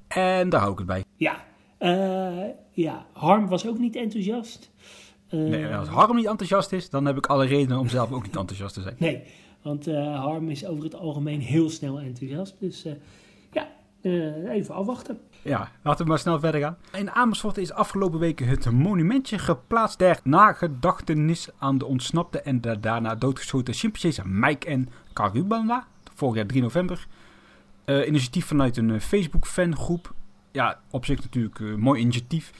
En 0.08 0.50
daar 0.50 0.60
hou 0.60 0.72
ik 0.72 0.78
het 0.78 0.88
bij. 0.88 1.04
Ja, 1.16 1.46
uh, 1.80 2.50
ja. 2.72 3.06
Harm 3.14 3.48
was 3.48 3.68
ook 3.68 3.78
niet 3.78 3.96
enthousiast. 3.96 4.72
Nee, 5.30 5.76
als 5.76 5.88
Harm 5.88 6.16
niet 6.16 6.26
enthousiast 6.26 6.72
is, 6.72 6.90
dan 6.90 7.06
heb 7.06 7.18
ik 7.18 7.26
alle 7.26 7.46
redenen 7.46 7.80
om 7.80 7.90
zelf 7.90 8.12
ook 8.12 8.24
niet 8.24 8.36
enthousiast 8.36 8.74
te 8.74 8.82
zijn. 8.82 8.96
Nee, 8.98 9.24
want 9.62 9.88
uh, 9.88 10.20
Harm 10.24 10.50
is 10.50 10.66
over 10.66 10.84
het 10.84 10.96
algemeen 10.96 11.40
heel 11.40 11.70
snel 11.70 12.00
enthousiast. 12.00 12.56
Dus 12.60 12.86
ja, 13.52 13.68
even 14.50 14.76
afwachten. 14.76 15.20
Ja, 15.42 15.72
laten 15.84 16.04
we 16.04 16.10
maar 16.10 16.20
snel 16.20 16.40
verder 16.40 16.62
gaan. 16.62 16.78
In 16.94 17.12
Amersfoort 17.12 17.58
is 17.58 17.72
afgelopen 17.72 18.20
weken 18.20 18.48
het 18.48 18.72
monumentje 18.72 19.40
geplaatst 19.40 19.98
ter 19.98 20.20
nagedachtenis 20.24 21.50
aan 21.58 21.78
de 21.78 21.86
ontsnapte 21.86 22.42
en 22.42 22.62
daarna 22.82 23.16
doodgeschoten 23.16 23.74
chimpansees 23.74 24.20
Mike 24.26 24.68
en 24.68 24.90
Karubanda. 25.14 25.88
Vorig 26.14 26.36
jaar 26.36 26.46
3 26.46 26.62
november. 26.62 27.08
Initiatief 27.86 28.46
vanuit 28.46 28.78
een 28.78 28.92
eh, 28.92 29.00
Facebook-fangroep. 29.00 30.14
Ja, 30.52 30.80
op 30.92 31.06
zich 31.06 31.22
natuurlijk 31.22 31.60
een 31.60 31.80
mooi 31.80 32.02
initiatief. 32.02 32.52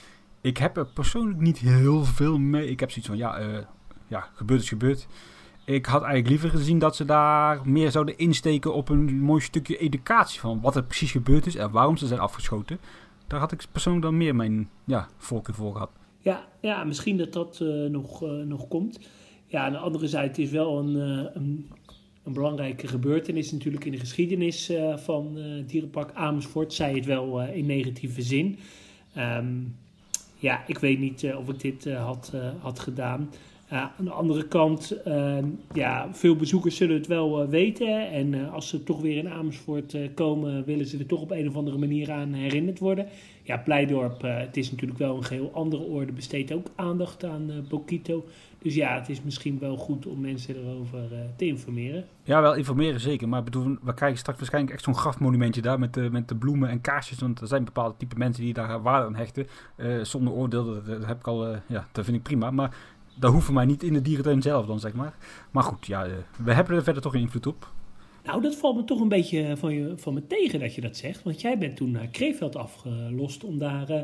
Ik 0.48 0.58
heb 0.58 0.78
er 0.78 0.86
persoonlijk 0.86 1.40
niet 1.40 1.58
heel 1.58 2.04
veel 2.04 2.38
mee. 2.38 2.70
Ik 2.70 2.80
heb 2.80 2.90
zoiets 2.90 3.08
van, 3.08 3.18
ja, 3.18 3.40
uh, 3.40 3.58
ja 4.08 4.30
gebeurd 4.34 4.62
is 4.62 4.70
gebeurd. 4.70 5.08
Ik 5.66 5.86
had 5.86 6.02
eigenlijk 6.02 6.30
liever 6.30 6.60
gezien 6.60 6.80
dat 6.80 6.96
ze 6.96 7.06
daar 7.06 7.62
meer 7.70 7.92
zouden 7.92 8.18
insteken 8.18 8.74
op 8.74 8.90
een 8.90 9.20
mooi 9.20 9.42
stukje 9.42 9.78
educatie 9.78 10.40
van 10.40 10.62
wat 10.62 10.76
er 10.76 10.84
precies 10.84 11.12
gebeurd 11.12 11.46
is 11.46 11.56
en 11.56 11.72
waarom 11.72 11.98
ze 11.98 12.08
zijn 12.08 12.20
afgeschoten. 12.20 12.80
Daar 13.28 13.40
had 13.40 13.52
ik 13.52 13.66
persoonlijk 13.72 14.06
dan 14.06 14.18
meer 14.18 14.36
mijn 14.36 14.70
ja, 14.86 15.08
voorkeur 15.18 15.56
voor 15.56 15.72
gehad. 15.72 15.90
Ja, 16.20 16.48
ja 16.62 16.84
misschien 16.84 17.18
dat 17.18 17.34
dat 17.34 17.60
uh, 17.62 17.90
nog, 17.90 18.24
uh, 18.24 18.30
nog 18.30 18.68
komt. 18.68 19.00
Ja, 19.46 19.66
aan 19.66 19.72
de 19.72 19.78
andere 19.78 20.08
zijde 20.08 20.42
is 20.42 20.52
wel 20.52 20.80
een, 20.80 20.96
een, 21.36 21.70
een, 22.24 22.34
belangrijke 22.34 22.88
gebeurtenis 22.88 23.52
natuurlijk 23.52 23.86
in 23.86 23.92
de 23.92 24.00
geschiedenis 24.00 24.72
van 24.96 25.38
Dierenpark 25.66 26.12
Amersfoort. 26.14 26.74
Zij 26.74 26.94
het 26.94 27.06
wel 27.06 27.42
in 27.42 27.66
negatieve 27.66 28.22
zin. 28.22 28.60
Um, 29.18 29.76
ja, 30.38 30.64
ik 30.68 30.78
weet 30.78 31.00
niet 31.00 31.34
of 31.38 31.50
ik 31.50 31.60
dit 31.60 31.94
had, 31.94 32.34
had 32.60 32.80
gedaan. 32.80 33.30
Aan 33.70 33.92
de 34.06 34.12
andere 34.12 34.48
kant, 34.48 34.98
uh, 35.08 35.38
ja, 35.74 36.10
veel 36.12 36.36
bezoekers 36.36 36.76
zullen 36.76 36.96
het 36.96 37.08
wel 37.08 37.48
weten. 37.48 38.12
En 38.12 38.52
als 38.52 38.68
ze 38.68 38.84
toch 38.84 39.02
weer 39.02 39.18
in 39.18 39.30
Amersfoort 39.30 39.98
komen, 40.14 40.66
willen 40.66 40.86
ze 40.86 40.98
er 40.98 41.06
toch 41.06 41.22
op 41.22 41.32
een 41.32 41.48
of 41.48 41.56
andere 41.56 41.78
manier 41.78 42.12
aan 42.12 42.34
herinnerd 42.34 42.80
worden. 42.80 43.08
Ja, 43.44 43.58
Pleidorp, 43.58 44.22
het 44.22 44.58
is 44.58 44.72
natuurlijk 44.72 45.00
wel 45.00 45.18
een 45.18 45.24
geheel 45.24 45.52
andere 45.54 45.84
orde, 45.84 46.12
besteedt 46.12 46.52
ook 46.52 46.68
aandacht 46.76 47.26
aan 47.26 47.66
Bokito. 47.70 48.26
Dus 48.62 48.76
ja, 48.76 48.96
het 48.96 49.10
is 49.10 49.22
misschien 49.22 49.60
wel 49.60 49.78
goed 49.78 50.06
om 50.06 50.22
mensen 50.22 50.56
erover 50.56 51.10
te 51.36 51.46
informeren. 51.46 52.06
Ja, 52.24 52.42
wel 52.42 52.56
informeren 52.56 53.00
zeker. 53.00 53.30
Maar 53.30 53.44
bedoel, 53.44 53.78
we 53.82 53.94
krijgen 53.94 54.18
straks 54.18 54.38
waarschijnlijk 54.38 54.74
echt 54.74 54.84
zo'n 54.84 54.96
grafmonumentje 54.96 55.62
daar 55.62 55.80
met 55.80 55.94
de, 55.94 56.10
met 56.12 56.28
de 56.28 56.36
bloemen 56.36 56.70
en 56.70 56.82
kaarsjes. 56.82 57.20
Want 57.20 57.42
er 57.42 57.48
zijn 57.48 57.64
bepaalde 57.64 57.96
type 57.98 58.18
mensen 58.18 58.44
die 58.44 58.54
daar 58.54 58.82
waarde 58.82 59.06
aan 59.06 59.16
hechten. 59.16 59.48
zonder 60.02 60.34
oordeel, 60.34 60.84
dat, 60.86 61.06
heb 61.06 61.20
ik 61.20 61.28
al, 61.28 61.48
ja, 61.68 61.88
dat 61.92 62.06
vind 62.06 62.18
ik 62.18 62.24
prima. 62.24 62.52
Maar 62.52 62.76
dat 63.20 63.32
hoeven 63.32 63.54
mij 63.54 63.66
niet 63.66 63.84
in 63.84 63.94
de 63.94 64.02
dierentuin 64.02 64.42
zelf 64.42 64.66
dan, 64.66 64.80
zeg 64.80 64.94
maar. 64.94 65.14
Maar 65.52 65.64
goed, 65.64 65.86
ja, 65.86 66.06
eh, 66.06 66.12
we 66.38 66.54
hebben 66.54 66.76
er 66.76 66.84
verder 66.84 67.02
toch 67.02 67.14
een 67.14 67.20
invloed 67.20 67.48
op. 67.48 67.72
Nou, 68.28 68.42
dat 68.42 68.56
valt 68.56 68.76
me 68.76 68.84
toch 68.84 69.00
een 69.00 69.08
beetje 69.10 69.58
van, 69.58 69.74
je, 69.74 69.94
van 69.96 70.14
me 70.14 70.28
tegen 70.28 70.60
dat 70.60 70.76
je 70.76 70.82
dat 70.82 70.98
zegt. 70.98 71.24
Want 71.24 71.42
jij 71.42 71.58
bent 71.58 71.76
toen 71.76 71.92
naar 71.92 72.08
Kreeveld 72.08 72.56
afgelost 72.56 73.44
om 73.44 73.58
daar 73.58 73.90
uh, 73.90 74.02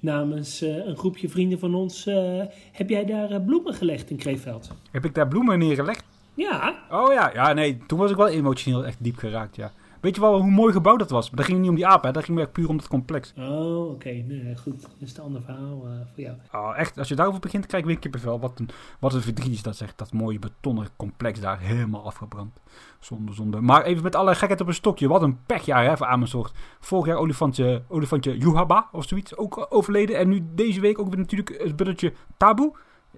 namens 0.00 0.62
uh, 0.62 0.86
een 0.86 0.96
groepje 0.96 1.28
vrienden 1.28 1.58
van 1.58 1.74
ons... 1.74 2.06
Uh, 2.06 2.42
heb 2.72 2.88
jij 2.88 3.04
daar 3.04 3.40
bloemen 3.40 3.74
gelegd 3.74 4.10
in 4.10 4.16
Kreeveld? 4.16 4.70
Heb 4.90 5.04
ik 5.04 5.14
daar 5.14 5.28
bloemen 5.28 5.58
neergelegd? 5.58 6.04
Ja. 6.34 6.82
Oh 6.90 7.12
ja, 7.12 7.30
ja 7.34 7.52
nee, 7.52 7.78
toen 7.86 7.98
was 7.98 8.10
ik 8.10 8.16
wel 8.16 8.28
emotioneel 8.28 8.86
echt 8.86 8.96
diep 9.00 9.16
geraakt, 9.16 9.56
ja. 9.56 9.72
Weet 10.02 10.14
je 10.14 10.20
wel 10.20 10.40
hoe 10.40 10.50
mooi 10.50 10.72
gebouwd 10.72 10.98
dat 10.98 11.10
was? 11.10 11.28
Maar 11.28 11.36
dat 11.36 11.46
ging 11.46 11.58
niet 11.60 11.68
om 11.68 11.74
die 11.74 11.86
apen, 11.86 12.12
dat 12.12 12.24
ging 12.24 12.38
echt 12.38 12.52
puur 12.52 12.68
om 12.68 12.76
het 12.76 12.88
complex. 12.88 13.32
Oh, 13.38 13.90
oké. 13.90 14.08
Nee, 14.08 14.56
goed. 14.56 14.82
Dat 14.82 14.90
is 14.98 15.16
een 15.16 15.22
ander 15.22 15.42
verhaal 15.42 15.86
uh, 15.86 15.92
voor 16.14 16.22
jou. 16.22 16.36
Oh, 16.52 16.78
echt. 16.78 16.98
Als 16.98 17.08
je 17.08 17.14
daarover 17.14 17.40
begint, 17.40 17.66
krijg 17.66 17.82
ik 17.82 17.88
weer 17.88 17.98
kippenvel. 17.98 18.40
Wat 18.40 18.58
een, 18.58 18.68
wat 18.98 19.14
een 19.14 19.22
verdriet 19.22 19.52
is 19.52 19.62
dat 19.62 19.76
zegt. 19.76 19.98
Dat 19.98 20.12
mooie 20.12 20.38
betonnen 20.38 20.88
complex 20.96 21.40
daar 21.40 21.60
helemaal 21.60 22.04
afgebrand. 22.04 22.60
Zonde, 23.00 23.32
zonde. 23.32 23.60
Maar 23.60 23.82
even 23.84 24.02
met 24.02 24.16
alle 24.16 24.34
gekheid 24.34 24.60
op 24.60 24.66
een 24.66 24.74
stokje. 24.74 25.08
Wat 25.08 25.22
een 25.22 25.38
pechjaar 25.46 25.84
hè, 25.84 25.96
voor 25.96 26.06
Amersfoort. 26.06 26.52
Vorig 26.80 27.06
jaar 27.06 27.16
olifantje, 27.16 27.82
olifantje 27.88 28.38
Yuhaba 28.38 28.88
of 28.92 29.08
zoiets. 29.08 29.36
Ook 29.36 29.66
overleden. 29.68 30.18
En 30.18 30.28
nu 30.28 30.42
deze 30.54 30.80
week 30.80 30.98
ook 30.98 31.08
weer 31.08 31.18
natuurlijk 31.18 31.62
het 31.62 31.76
buddetje 31.76 32.12
Tabu. 32.36 32.72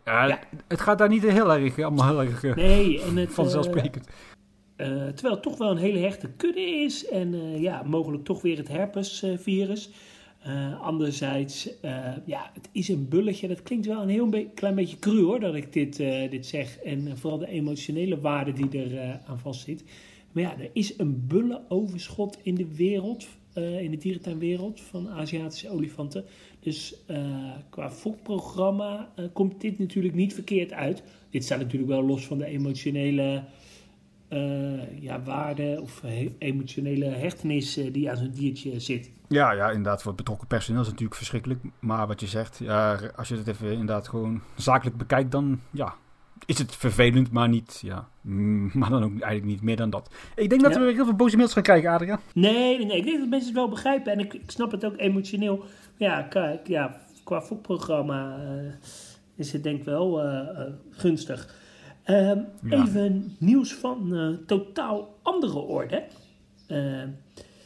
ja. 0.04 0.38
Het 0.68 0.80
gaat 0.80 0.98
daar 0.98 1.08
niet 1.08 1.22
heel 1.22 1.54
erg, 1.54 1.78
allemaal 1.78 2.06
heel 2.06 2.22
erg 2.22 2.42
uh, 2.42 2.54
nee, 2.54 3.02
en 3.02 3.16
het, 3.16 3.34
vanzelfsprekend. 3.34 4.06
Uh, 4.08 4.14
uh, 4.76 4.86
terwijl 4.86 5.34
het 5.34 5.42
toch 5.42 5.58
wel 5.58 5.70
een 5.70 5.76
hele 5.76 5.98
hechte 5.98 6.30
kudde 6.36 6.60
is 6.60 7.08
en 7.08 7.34
uh, 7.34 7.60
ja, 7.60 7.82
mogelijk 7.82 8.24
toch 8.24 8.42
weer 8.42 8.56
het 8.56 8.68
herpesvirus. 8.68 9.90
Uh, 10.46 10.80
anderzijds, 10.80 11.70
ja, 12.24 12.50
het 12.54 12.68
is 12.72 12.88
een 12.88 13.08
bulletje. 13.08 13.48
Dat 13.48 13.62
klinkt 13.62 13.86
wel 13.86 14.02
een 14.02 14.08
heel 14.08 14.48
klein 14.54 14.74
beetje 14.74 14.98
cru 14.98 15.22
hoor, 15.22 15.40
dat 15.40 15.54
ik 15.54 15.72
dit, 15.72 15.96
dit 16.30 16.46
zeg. 16.46 16.78
En 16.78 17.18
vooral 17.18 17.38
de 17.38 17.48
emotionele 17.48 18.20
waarde 18.20 18.52
die 18.52 18.82
er 18.82 19.20
aan 19.26 19.38
vastzit. 19.38 19.84
Maar 20.32 20.42
ja, 20.42 20.58
er 20.58 20.70
is 20.72 20.98
een 20.98 21.26
bullenoverschot 21.26 22.38
in 22.42 22.54
de 22.54 22.74
wereld, 22.74 23.26
in 23.54 23.90
de 23.90 23.96
dierentuinwereld 23.96 24.80
van 24.80 25.08
Aziatische 25.08 25.70
olifanten. 25.70 26.24
Dus 26.60 26.96
qua 27.70 27.90
fokprogramma 27.90 29.12
komt 29.32 29.60
dit 29.60 29.78
natuurlijk 29.78 30.14
niet 30.14 30.34
verkeerd 30.34 30.72
uit. 30.72 31.02
Dit 31.30 31.44
staat 31.44 31.58
natuurlijk 31.58 31.90
wel 31.90 32.04
los 32.04 32.26
van 32.26 32.38
de 32.38 32.46
emotionele 32.46 33.44
uh, 34.34 35.02
ja, 35.02 35.22
waarde 35.22 35.78
of 35.82 36.02
emotionele 36.38 37.04
hechtenis 37.04 37.78
uh, 37.78 37.92
die 37.92 38.10
aan 38.10 38.16
zo'n 38.16 38.30
diertje 38.30 38.80
zit. 38.80 39.10
Ja, 39.28 39.52
ja, 39.52 39.68
inderdaad. 39.68 39.98
Voor 40.02 40.12
het 40.12 40.16
betrokken 40.16 40.46
personeel 40.46 40.80
is 40.80 40.86
het 40.86 40.94
natuurlijk 40.94 41.18
verschrikkelijk. 41.20 41.60
Maar 41.78 42.06
wat 42.06 42.20
je 42.20 42.26
zegt, 42.26 42.58
ja, 42.62 43.00
als 43.16 43.28
je 43.28 43.36
het 43.36 43.48
even 43.48 43.70
inderdaad 43.70 44.08
gewoon 44.08 44.42
zakelijk 44.56 44.96
bekijkt, 44.96 45.30
dan 45.30 45.60
ja, 45.70 45.94
is 46.46 46.58
het 46.58 46.76
vervelend, 46.76 47.30
maar 47.30 47.48
niet, 47.48 47.80
ja, 47.82 48.08
mm, 48.20 48.70
maar 48.78 48.90
dan 48.90 49.04
ook 49.04 49.10
eigenlijk 49.10 49.44
niet 49.44 49.62
meer 49.62 49.76
dan 49.76 49.90
dat. 49.90 50.10
Ik 50.36 50.48
denk 50.48 50.62
dat 50.62 50.74
ja. 50.74 50.80
we 50.80 50.92
heel 50.92 51.04
veel 51.04 51.14
boze 51.14 51.36
mails 51.36 51.52
gaan 51.52 51.62
krijgen, 51.62 51.90
Adriaan. 51.90 52.20
Nee, 52.34 52.84
nee, 52.84 52.96
ik 52.96 53.04
denk 53.04 53.18
dat 53.18 53.28
mensen 53.28 53.48
het 53.48 53.58
wel 53.58 53.68
begrijpen 53.68 54.12
en 54.12 54.18
ik, 54.18 54.34
ik 54.34 54.50
snap 54.50 54.70
het 54.70 54.84
ook 54.84 54.94
emotioneel. 54.96 55.64
Ja, 55.96 56.22
kijk, 56.22 56.66
ja 56.66 57.00
qua 57.24 57.42
fokprogramma 57.42 58.36
uh, 58.38 58.72
is 59.36 59.52
het 59.52 59.62
denk 59.62 59.78
ik 59.78 59.84
wel 59.84 60.22
gunstig. 60.90 61.62
Ehm, 62.04 62.38
even 62.68 63.36
nieuws 63.38 63.72
van 63.72 64.14
uh, 64.14 64.36
totaal 64.46 65.18
andere 65.22 65.58
orde. 65.58 66.04
Ehm, 66.66 67.08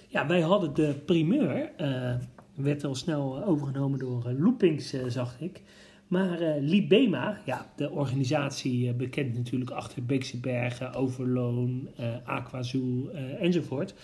ja, 0.09 0.27
wij 0.27 0.41
hadden 0.41 0.75
de 0.75 0.95
primeur, 1.05 1.73
uh, 1.81 2.15
werd 2.55 2.85
al 2.85 2.95
snel 2.95 3.45
overgenomen 3.45 3.99
door 3.99 4.25
uh, 4.29 4.41
Loopings, 4.41 4.95
zag 5.07 5.41
ik. 5.41 5.63
Maar 6.07 6.59
Libema, 6.61 7.39
ja, 7.45 7.67
de 7.77 7.91
organisatie 7.91 8.95
bekend 8.95 9.35
natuurlijk 9.35 9.71
achter 9.71 10.05
Beekse 10.05 10.41
Bergen, 10.41 10.95
Overloon, 10.95 11.89
Aquazoo 12.25 13.09
enzovoort. 13.39 13.95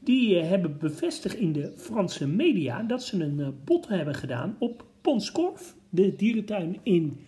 Die 0.00 0.36
hebben 0.36 0.78
bevestigd 0.78 1.34
in 1.34 1.52
de 1.52 1.72
Franse 1.76 2.28
media 2.28 2.82
dat 2.82 3.02
ze 3.02 3.22
een 3.22 3.54
bod 3.64 3.88
hebben 3.88 4.14
gedaan 4.14 4.56
op 4.58 4.84
Ponscorf, 5.00 5.74
de 5.88 6.16
dierentuin 6.16 6.76
in 6.82 7.20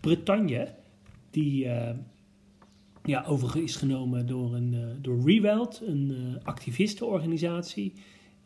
Bretagne 0.00 0.68
die, 1.30 1.64
uh, 1.64 1.90
ja, 3.04 3.24
over 3.24 3.62
is 3.62 3.76
genomen 3.76 4.26
door, 4.26 4.54
een, 4.54 4.72
uh, 4.72 4.86
door 5.00 5.20
Reweld, 5.24 5.82
een 5.86 6.10
uh, 6.10 6.44
activistenorganisatie. 6.44 7.92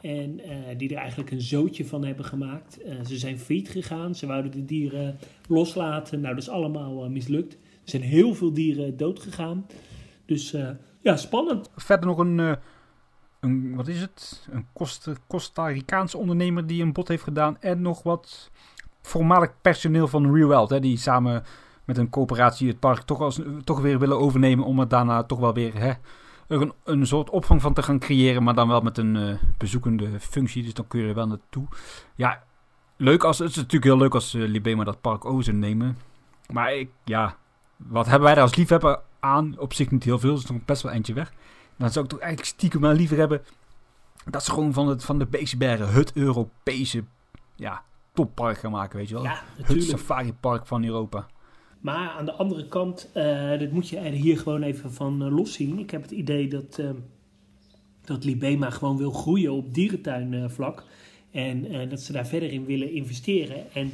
En 0.00 0.40
die 0.76 0.90
er 0.90 0.96
eigenlijk 0.96 1.30
een 1.30 1.40
zootje 1.40 1.84
van 1.84 2.04
hebben 2.04 2.24
gemaakt. 2.24 2.78
ze 3.06 3.16
zijn 3.18 3.38
failliet 3.38 3.68
gegaan, 3.68 4.14
ze 4.14 4.26
wouden 4.26 4.50
de 4.50 4.64
dieren 4.64 5.16
loslaten. 5.48 6.20
Nou, 6.20 6.34
dat 6.34 6.42
is 6.42 6.48
allemaal 6.48 7.10
mislukt. 7.10 7.52
Er 7.54 7.58
zijn 7.84 8.02
heel 8.02 8.34
veel 8.34 8.52
dieren 8.52 8.96
dood 8.96 9.20
gegaan. 9.20 9.66
Dus 10.26 10.56
ja, 11.00 11.16
spannend. 11.16 11.70
Verder 11.76 12.06
nog 12.06 12.18
een, 12.18 12.58
een 13.40 13.74
wat 13.74 13.88
is 13.88 14.00
het? 14.00 14.48
Een 14.50 14.66
Costa 15.26 15.66
Ricaanse 15.66 16.18
ondernemer 16.18 16.66
die 16.66 16.82
een 16.82 16.92
bod 16.92 17.08
heeft 17.08 17.22
gedaan. 17.22 17.60
En 17.60 17.82
nog 17.82 18.02
wat 18.02 18.50
voormalig 19.02 19.60
personeel 19.60 20.08
van 20.08 20.34
Reweld, 20.34 20.70
hè, 20.70 20.80
die 20.80 20.96
samen 20.96 21.42
met 21.84 21.98
een 21.98 22.10
coöperatie 22.10 22.68
het 22.68 22.78
park 22.78 23.02
toch, 23.02 23.20
als, 23.20 23.40
toch 23.64 23.80
weer 23.80 23.98
willen 23.98 24.18
overnemen. 24.18 24.64
Om 24.64 24.78
het 24.78 24.90
daarna 24.90 25.22
toch 25.22 25.38
wel 25.38 25.54
weer 25.54 25.74
hè, 25.74 25.92
een, 26.46 26.72
een 26.84 27.06
soort 27.06 27.30
opvang 27.30 27.60
van 27.60 27.74
te 27.74 27.82
gaan 27.82 27.98
creëren. 27.98 28.42
Maar 28.42 28.54
dan 28.54 28.68
wel 28.68 28.80
met 28.80 28.98
een 28.98 29.14
uh, 29.14 29.34
bezoekende 29.58 30.20
functie. 30.20 30.62
Dus 30.62 30.74
dan 30.74 30.86
kun 30.86 31.00
je 31.00 31.08
er 31.08 31.14
wel 31.14 31.26
naartoe. 31.26 31.66
Ja, 32.14 32.42
leuk 32.96 33.24
als, 33.24 33.38
het 33.38 33.48
is 33.48 33.56
natuurlijk 33.56 33.84
heel 33.84 33.98
leuk 33.98 34.14
als 34.14 34.34
uh, 34.34 34.48
Libema 34.48 34.84
dat 34.84 35.00
park 35.00 35.24
over 35.24 35.44
zou 35.44 35.56
nemen. 35.56 35.98
Maar 36.52 36.74
ik, 36.74 36.90
ja, 37.04 37.36
wat 37.76 38.06
hebben 38.06 38.24
wij 38.24 38.34
daar 38.34 38.44
als 38.44 38.54
liefhebber 38.54 39.00
aan? 39.20 39.58
Op 39.58 39.72
zich 39.72 39.90
niet 39.90 40.04
heel 40.04 40.18
veel. 40.18 40.34
Is 40.34 40.46
nog 40.46 40.64
best 40.64 40.82
wel 40.82 40.92
eentje 40.92 41.14
weg. 41.14 41.32
Dan 41.76 41.90
zou 41.90 42.04
ik 42.04 42.10
toch 42.10 42.20
eigenlijk 42.20 42.50
stiekem 42.50 42.80
maar 42.80 42.94
liever 42.94 43.16
hebben. 43.16 43.42
Dat 44.24 44.44
ze 44.44 44.50
gewoon 44.50 44.72
van, 44.72 44.88
het, 44.88 45.04
van 45.04 45.18
de 45.18 45.26
Beeksebergen 45.26 45.92
het 45.92 46.12
Europese 46.12 47.04
ja, 47.54 47.82
toppark 48.12 48.58
gaan 48.58 48.70
maken, 48.70 48.98
weet 48.98 49.08
je 49.08 49.14
wel. 49.14 49.24
Ja, 49.24 49.42
het 49.62 49.84
safari 49.84 50.32
park 50.32 50.66
van 50.66 50.84
Europa. 50.84 51.26
Maar 51.82 52.10
aan 52.10 52.24
de 52.24 52.32
andere 52.32 52.68
kant, 52.68 53.10
uh, 53.16 53.58
dit 53.58 53.72
moet 53.72 53.88
je 53.88 53.98
er 53.98 54.12
hier 54.12 54.38
gewoon 54.38 54.62
even 54.62 54.92
van 54.92 55.22
uh, 55.22 55.36
los 55.36 55.52
zien. 55.52 55.78
Ik 55.78 55.90
heb 55.90 56.02
het 56.02 56.10
idee 56.10 56.48
dat, 56.48 56.78
uh, 56.80 56.90
dat 58.04 58.24
Libema 58.24 58.70
gewoon 58.70 58.96
wil 58.96 59.10
groeien 59.10 59.52
op 59.52 59.74
dierentuinvlak. 59.74 60.84
en 61.30 61.88
dat 61.88 62.00
ze 62.00 62.12
daar 62.12 62.26
verder 62.26 62.52
in 62.52 62.64
willen 62.64 62.92
investeren. 62.92 63.72
En 63.72 63.90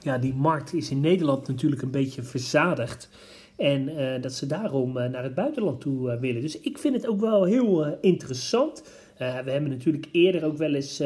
ja, 0.00 0.18
die 0.18 0.34
markt 0.34 0.74
is 0.74 0.90
in 0.90 1.00
Nederland 1.00 1.48
natuurlijk 1.48 1.82
een 1.82 1.90
beetje 1.90 2.22
verzadigd. 2.22 3.10
En 3.56 3.90
dat 4.20 4.32
ze 4.32 4.46
daarom 4.46 4.92
naar 4.92 5.22
het 5.22 5.34
buitenland 5.34 5.80
toe 5.80 6.18
willen. 6.18 6.42
Dus 6.42 6.60
ik 6.60 6.78
vind 6.78 6.94
het 6.94 7.06
ook 7.06 7.20
wel 7.20 7.44
heel 7.44 7.98
interessant. 8.00 8.82
we 9.18 9.24
hebben 9.24 9.70
natuurlijk 9.70 10.08
eerder 10.12 10.44
ook 10.44 10.56
wel 10.56 10.74
eens 10.74 11.02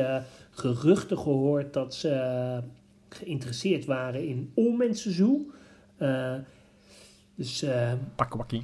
geruchten 0.50 1.18
gehoord 1.18 1.72
dat 1.72 1.94
ze 1.94 2.60
geïnteresseerd 3.08 3.84
waren 3.84 4.28
in 4.28 4.50
Olmense 4.54 5.10
Zoo. 5.10 5.46
Uh, 5.46 5.52
dus, 7.34 7.62
uh, 7.62 7.92
Pakwakkie. 8.16 8.62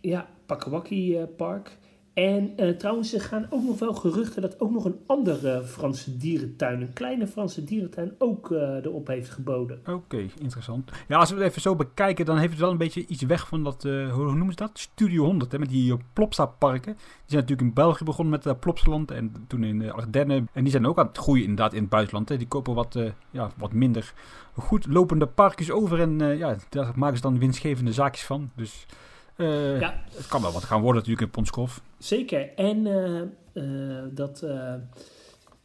Ja, 0.00 0.26
Pakwakkie 0.46 1.18
uh, 1.18 1.26
Park. 1.36 1.76
En 2.18 2.52
uh, 2.56 2.76
trouwens, 2.76 3.14
er 3.14 3.20
gaan 3.20 3.46
ook 3.50 3.62
nog 3.62 3.78
wel 3.78 3.94
geruchten 3.94 4.42
dat 4.42 4.60
ook 4.60 4.70
nog 4.70 4.84
een 4.84 5.00
andere 5.06 5.62
Franse 5.64 6.16
dierentuin, 6.16 6.80
een 6.80 6.92
kleine 6.92 7.26
Franse 7.26 7.64
dierentuin, 7.64 8.14
ook 8.18 8.50
uh, 8.50 8.84
erop 8.84 9.06
heeft 9.06 9.30
geboden. 9.30 9.80
Oké, 9.86 10.26
interessant. 10.40 10.90
Ja, 11.08 11.18
als 11.18 11.30
we 11.30 11.36
het 11.36 11.44
even 11.44 11.60
zo 11.60 11.76
bekijken, 11.76 12.24
dan 12.24 12.38
heeft 12.38 12.50
het 12.50 12.60
wel 12.60 12.70
een 12.70 12.76
beetje 12.76 13.06
iets 13.06 13.22
weg 13.22 13.48
van 13.48 13.64
dat, 13.64 13.84
uh, 13.84 14.12
hoe 14.12 14.24
noemen 14.24 14.50
ze 14.50 14.56
dat? 14.56 14.70
Studio 14.78 15.24
100, 15.24 15.52
hè, 15.52 15.58
met 15.58 15.68
die 15.68 15.96
Plopsa-parken. 16.12 16.92
Die 16.92 17.02
zijn 17.26 17.40
natuurlijk 17.40 17.68
in 17.68 17.74
België 17.74 18.04
begonnen 18.04 18.34
met 18.34 18.46
uh, 18.46 18.52
Plopsaland 18.60 19.10
en 19.10 19.32
toen 19.46 19.64
in 19.64 19.78
de 19.78 19.92
Ardennen. 19.92 20.48
En 20.52 20.62
die 20.62 20.72
zijn 20.72 20.86
ook 20.86 20.98
aan 20.98 21.06
het 21.06 21.18
groeien 21.18 21.42
inderdaad 21.42 21.72
in 21.72 21.80
het 21.80 21.90
buitenland. 21.90 22.28
Hè. 22.28 22.36
Die 22.36 22.48
kopen 22.48 22.74
wat, 22.74 22.98
ja, 23.30 23.50
wat 23.56 23.72
minder 23.72 24.12
goed 24.54 24.86
lopende 24.86 25.26
parkjes 25.26 25.70
over 25.70 26.00
en 26.00 26.38
ja, 26.38 26.56
daar 26.68 26.92
maken 26.96 27.16
ze 27.16 27.22
dan 27.22 27.38
winstgevende 27.38 27.92
zaakjes 27.92 28.24
van. 28.24 28.50
Dus... 28.54 28.86
Uh, 29.38 29.80
ja. 29.80 30.02
Het 30.14 30.26
kan 30.26 30.42
wel 30.42 30.52
wat 30.52 30.64
gaan 30.64 30.80
worden 30.80 30.96
natuurlijk 30.96 31.26
in 31.26 31.32
Ponskorf. 31.32 31.80
Zeker. 31.98 32.54
En 32.54 32.86
uh, 32.86 33.20
uh, 33.52 34.02
dat 34.10 34.46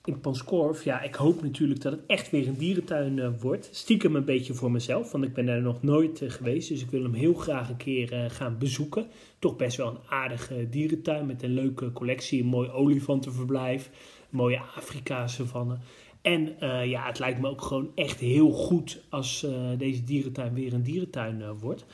in 0.06 0.20
Ponskorf, 0.20 0.84
ja, 0.84 1.02
ik 1.02 1.16
hoop 1.16 1.42
natuurlijk 1.42 1.82
dat 1.82 1.92
het 1.92 2.02
echt 2.08 2.30
weer 2.30 2.48
een 2.48 2.58
dierentuin 2.58 3.40
wordt. 3.40 3.70
Stiekem 3.72 4.16
een 4.16 4.26
beetje 4.26 4.54
voor 4.54 4.72
mezelf, 4.72 5.12
want 5.12 5.24
ik 5.24 5.34
ben 5.34 5.46
daar 5.46 5.62
nog 5.62 5.84
nooit 5.84 6.22
geweest. 6.28 6.70
Dus 6.70 6.82
ik 6.82 6.90
wil 6.90 7.04
hem 7.04 7.14
heel 7.14 7.34
graag 7.34 7.70
een 7.70 7.78
keer 7.78 8.30
gaan 8.32 8.58
bezoeken. 8.58 9.08
Toch 9.40 9.56
best 9.56 9.78
wel 9.78 9.88
een 9.88 10.10
aardige 10.10 10.70
dierentuin 10.70 11.26
met 11.26 11.44
een 11.44 11.54
leuke 11.54 11.92
collectie. 11.92 12.42
Een 12.42 12.48
mooi 12.48 12.70
olifantenverblijf, 12.70 13.90
mooie 14.30 14.62
Afrika-savanne. 14.76 15.78
En 16.22 16.56
ja, 16.90 17.06
het 17.06 17.20
lijkt 17.20 17.40
me 17.40 17.50
ook 17.50 17.62
gewoon 17.62 17.92
echt 17.96 18.20
heel 18.20 18.52
goed 18.52 19.02
als 19.10 19.48
deze 19.78 20.04
dierentuin 20.04 20.54
weer 20.54 20.74
een 20.74 20.84
dierentuin 20.84 21.54
wordt. 21.60 21.86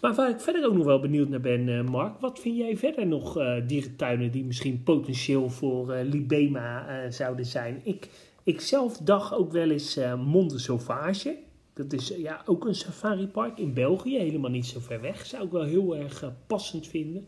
Maar 0.00 0.14
waar 0.14 0.30
ik 0.30 0.40
verder 0.40 0.66
ook 0.66 0.74
nog 0.74 0.84
wel 0.84 1.00
benieuwd 1.00 1.28
naar 1.28 1.40
ben, 1.40 1.68
uh, 1.68 1.82
Mark, 1.82 2.20
wat 2.20 2.38
vind 2.38 2.56
jij 2.56 2.76
verder 2.76 3.06
nog 3.06 3.38
uh, 3.38 3.56
dierentuinen 3.66 4.30
die 4.30 4.44
misschien 4.44 4.82
potentieel 4.82 5.48
voor 5.48 5.94
uh, 5.94 6.00
Libema 6.02 7.10
zouden 7.10 7.46
zijn? 7.46 7.80
Ik, 7.84 8.08
ik 8.44 8.60
zelf 8.60 8.96
dacht 8.96 9.34
ook 9.34 9.52
wel 9.52 9.70
eens 9.70 9.98
Monde 10.24 10.58
Sauvage. 10.58 11.36
Dat 11.74 11.92
is 11.92 12.08
ja, 12.16 12.42
ook 12.46 12.66
een 12.66 12.74
safaripark 12.74 13.58
in 13.58 13.74
België, 13.74 14.18
helemaal 14.18 14.50
niet 14.50 14.66
zo 14.66 14.80
ver 14.80 15.00
weg. 15.00 15.26
Zou 15.26 15.44
ik 15.44 15.50
wel 15.50 15.64
heel 15.64 15.96
erg 15.96 16.32
passend 16.46 16.86
vinden. 16.86 17.26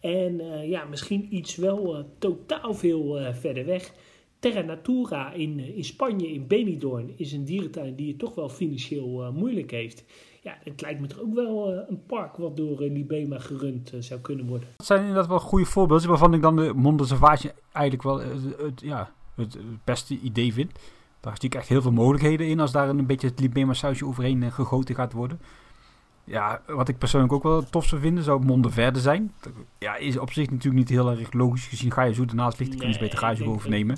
En 0.00 0.40
ja, 0.68 0.84
misschien 0.84 1.26
iets 1.30 1.56
wel 1.56 2.06
totaal 2.18 2.74
veel 2.74 3.18
verder 3.32 3.64
weg. 3.64 3.92
Terra 4.38 4.60
Natura 4.60 5.32
in, 5.32 5.58
in 5.58 5.84
Spanje, 5.84 6.28
in 6.28 6.46
Benidorm, 6.46 7.12
is 7.16 7.32
een 7.32 7.44
dierentuin 7.44 7.94
die 7.94 8.08
het 8.08 8.18
toch 8.18 8.34
wel 8.34 8.48
financieel 8.48 9.32
moeilijk 9.32 9.70
heeft. 9.70 10.04
Ja, 10.44 10.58
het 10.64 10.80
lijkt 10.80 11.00
me 11.00 11.06
toch 11.06 11.20
ook 11.20 11.34
wel 11.34 11.72
uh, 11.72 11.80
een 11.88 12.02
park 12.06 12.36
wat 12.36 12.56
door 12.56 12.82
uh, 12.82 12.92
Libema 12.92 13.38
gerund 13.38 13.94
uh, 13.94 14.00
zou 14.00 14.20
kunnen 14.20 14.46
worden. 14.46 14.68
Dat 14.76 14.86
zijn 14.86 15.00
inderdaad 15.00 15.26
wel 15.26 15.38
goede 15.38 15.64
voorbeelden 15.64 16.08
waarvan 16.08 16.34
ik 16.34 16.42
dan 16.42 16.56
de 16.56 16.72
Monde 16.74 17.06
Sauvage 17.06 17.54
eigenlijk 17.72 18.02
wel 18.02 18.20
het, 18.20 18.80
ja, 18.80 19.10
het, 19.34 19.58
beste 19.84 20.18
idee 20.18 20.52
vind. 20.52 20.78
Daar 21.20 21.36
zie 21.38 21.48
ik 21.48 21.54
echt 21.54 21.68
heel 21.68 21.82
veel 21.82 21.92
mogelijkheden 21.92 22.46
in 22.46 22.60
als 22.60 22.72
daar 22.72 22.88
een 22.88 23.06
beetje 23.06 23.28
het 23.28 23.40
Libema 23.40 23.72
sausje 23.72 24.06
overheen 24.06 24.52
gegoten 24.52 24.94
gaat 24.94 25.12
worden. 25.12 25.40
Ja, 26.24 26.62
wat 26.66 26.88
ik 26.88 26.98
persoonlijk 26.98 27.32
ook 27.32 27.42
wel 27.42 27.62
tof 27.62 27.86
zou 27.86 28.00
vinden, 28.00 28.24
zou 28.24 28.44
Monde 28.44 28.70
Verde 28.70 29.00
zijn. 29.00 29.32
Ja, 29.78 29.96
is 29.96 30.18
op 30.18 30.32
zich 30.32 30.50
natuurlijk 30.50 30.76
niet 30.76 30.98
heel 30.98 31.10
erg 31.10 31.32
logisch 31.32 31.66
gezien. 31.66 31.92
Ga 31.92 32.02
je 32.02 32.14
zo 32.14 32.24
ernaast 32.24 32.58
ligt, 32.58 32.74
kun 32.74 32.92
je 32.92 32.98
beter 32.98 33.18
ga 33.18 33.30
je 33.30 33.44
overnemen. 33.44 33.96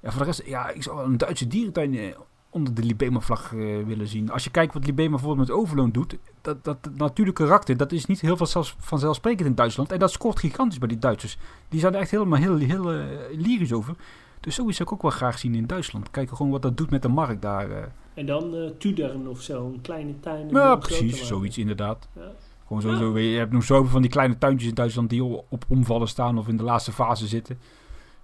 Ja, 0.00 0.10
voor 0.10 0.20
de 0.20 0.26
rest, 0.26 0.46
ja, 0.46 0.68
ik 0.68 0.82
zou 0.82 1.04
een 1.04 1.16
Duitse 1.16 1.46
dierentuin 1.46 2.14
onder 2.50 2.74
de 2.74 2.82
Libema-vlag 2.82 3.52
uh, 3.52 3.86
willen 3.86 4.06
zien. 4.06 4.30
Als 4.30 4.44
je 4.44 4.50
kijkt 4.50 4.74
wat 4.74 4.86
Libema 4.86 5.10
bijvoorbeeld 5.10 5.48
met 5.48 5.56
Overloon 5.56 5.90
doet, 5.90 6.16
dat, 6.40 6.64
dat, 6.64 6.82
dat 6.82 6.96
natuurlijke 6.96 7.42
karakter, 7.42 7.76
dat 7.76 7.92
is 7.92 8.06
niet 8.06 8.20
heel 8.20 8.36
veel 8.36 8.46
zelfs, 8.46 8.74
vanzelfsprekend 8.78 9.48
in 9.48 9.54
Duitsland. 9.54 9.92
En 9.92 9.98
dat 9.98 10.10
scoort 10.10 10.38
gigantisch 10.38 10.78
bij 10.78 10.88
die 10.88 10.98
Duitsers. 10.98 11.38
Die 11.68 11.80
zijn 11.80 11.94
er 11.94 12.00
echt 12.00 12.10
helemaal 12.10 12.38
heel, 12.38 12.56
heel 12.56 12.94
uh, 12.94 13.04
lyrisch 13.32 13.72
over. 13.72 13.94
Dus 14.40 14.54
zoiets 14.54 14.76
zou 14.76 14.88
ik 14.88 14.94
ook 14.94 15.02
wel 15.02 15.10
graag 15.10 15.38
zien 15.38 15.54
in 15.54 15.66
Duitsland. 15.66 16.10
Kijken 16.10 16.36
gewoon 16.36 16.52
wat 16.52 16.62
dat 16.62 16.76
doet 16.76 16.90
met 16.90 17.02
de 17.02 17.08
markt 17.08 17.42
daar. 17.42 17.70
Uh. 17.70 17.76
En 18.14 18.26
dan 18.26 18.72
Tudern 18.78 19.28
of 19.28 19.40
zo, 19.40 19.66
een 19.66 19.80
kleine 19.80 20.20
tuin. 20.20 20.48
Ja, 20.48 20.76
precies, 20.76 21.26
zoiets 21.26 21.58
inderdaad. 21.58 22.08
Ja. 22.12 22.32
Gewoon 22.66 22.82
sowieso, 22.82 23.18
ja. 23.18 23.30
je 23.30 23.38
hebt 23.38 23.52
nog 23.52 23.64
zoveel 23.64 23.90
van 23.90 24.02
die 24.02 24.10
kleine 24.10 24.38
tuintjes 24.38 24.68
in 24.68 24.74
Duitsland 24.74 25.10
die 25.10 25.24
op 25.24 25.64
omvallen 25.68 26.08
staan 26.08 26.38
of 26.38 26.48
in 26.48 26.56
de 26.56 26.62
laatste 26.62 26.92
fase 26.92 27.26
zitten. 27.26 27.58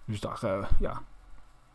Dus 0.04 0.20
daar, 0.20 0.68
ja, 0.80 1.02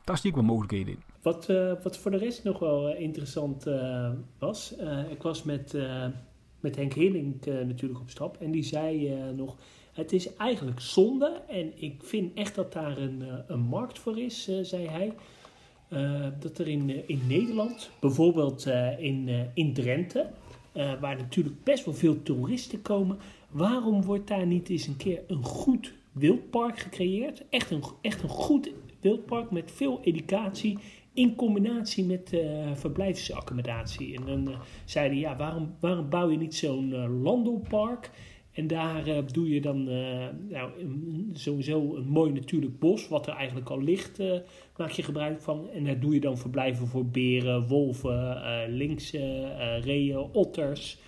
daar 0.03 0.17
zie 0.17 0.29
ik 0.29 0.35
wel 0.35 0.45
mogelijkheden 0.45 0.93
in. 0.93 1.03
Wat, 1.21 1.49
uh, 1.49 1.73
wat 1.83 1.97
voor 1.97 2.11
de 2.11 2.17
rest 2.17 2.43
nog 2.43 2.59
wel 2.59 2.89
uh, 2.89 2.99
interessant 2.99 3.67
uh, 3.67 4.09
was, 4.37 4.75
ik 5.09 5.21
was 5.21 5.43
met, 5.43 5.77
met 6.59 6.75
Henk 6.75 6.93
Heerling 6.93 7.45
natuurlijk 7.45 7.99
op 7.99 8.09
stap 8.09 8.37
en 8.41 8.51
die 8.51 8.63
zei 8.63 9.13
nog, 9.35 9.55
het 9.93 10.13
is 10.13 10.35
eigenlijk 10.35 10.79
zonde 10.79 11.41
en 11.47 11.81
ik 11.81 12.03
vind 12.03 12.37
echt 12.37 12.55
dat 12.55 12.73
daar 12.73 12.97
een, 12.97 13.23
een 13.47 13.59
markt 13.59 13.99
voor 13.99 14.19
is, 14.19 14.49
zei 14.61 14.87
hij. 14.87 15.13
dat 16.39 16.57
er 16.57 16.67
in, 16.67 17.07
in 17.07 17.21
Nederland, 17.27 17.89
bijvoorbeeld 17.99 18.65
in, 18.97 19.49
in 19.53 19.73
Drenthe, 19.73 20.29
waar 20.73 21.17
natuurlijk 21.17 21.63
best 21.63 21.85
wel 21.85 21.93
veel 21.93 22.23
toeristen 22.23 22.81
komen, 22.81 23.17
waarom 23.49 24.03
wordt 24.03 24.27
daar 24.27 24.45
niet 24.45 24.69
eens 24.69 24.87
een 24.87 24.97
keer 24.97 25.21
een 25.27 25.43
goed 25.43 25.93
wildpark 26.11 26.79
gecreëerd? 26.79 27.43
Echt 27.49 27.71
een, 27.71 27.83
echt 28.01 28.23
een 28.23 28.29
goed 28.29 28.71
wildpark 29.01 29.51
met 29.51 29.71
veel 29.71 29.99
educatie 30.03 30.77
in 31.19 31.35
combinatie 31.35 32.05
met 32.05 32.33
uh, 32.33 32.41
verblijfsaccommodatie. 32.73 34.15
En 34.15 34.25
dan 34.25 34.49
uh, 34.49 34.59
zeiden 34.85 35.17
ja, 35.17 35.35
waarom, 35.35 35.75
waarom 35.79 36.09
bouw 36.09 36.29
je 36.29 36.37
niet 36.37 36.55
zo'n 36.55 36.89
uh, 36.89 37.23
landelpark? 37.23 38.09
En 38.51 38.67
daar 38.67 39.03
doe 39.31 39.49
je 39.49 39.61
dan 39.61 39.83
nou, 40.49 40.71
sowieso 41.33 41.95
een 41.95 42.07
mooi 42.07 42.31
natuurlijk 42.31 42.79
bos, 42.79 43.07
wat 43.07 43.27
er 43.27 43.33
eigenlijk 43.33 43.69
al 43.69 43.81
ligt, 43.81 44.19
maak 44.77 44.89
je 44.89 45.03
gebruik 45.03 45.41
van. 45.41 45.69
En 45.69 45.83
daar 45.83 45.99
doe 45.99 46.13
je 46.13 46.19
dan 46.19 46.37
verblijven 46.37 46.87
voor 46.87 47.05
beren, 47.05 47.67
wolven, 47.67 48.41
linksen, 48.67 49.81
reeën, 49.81 50.17
otters. 50.17 50.99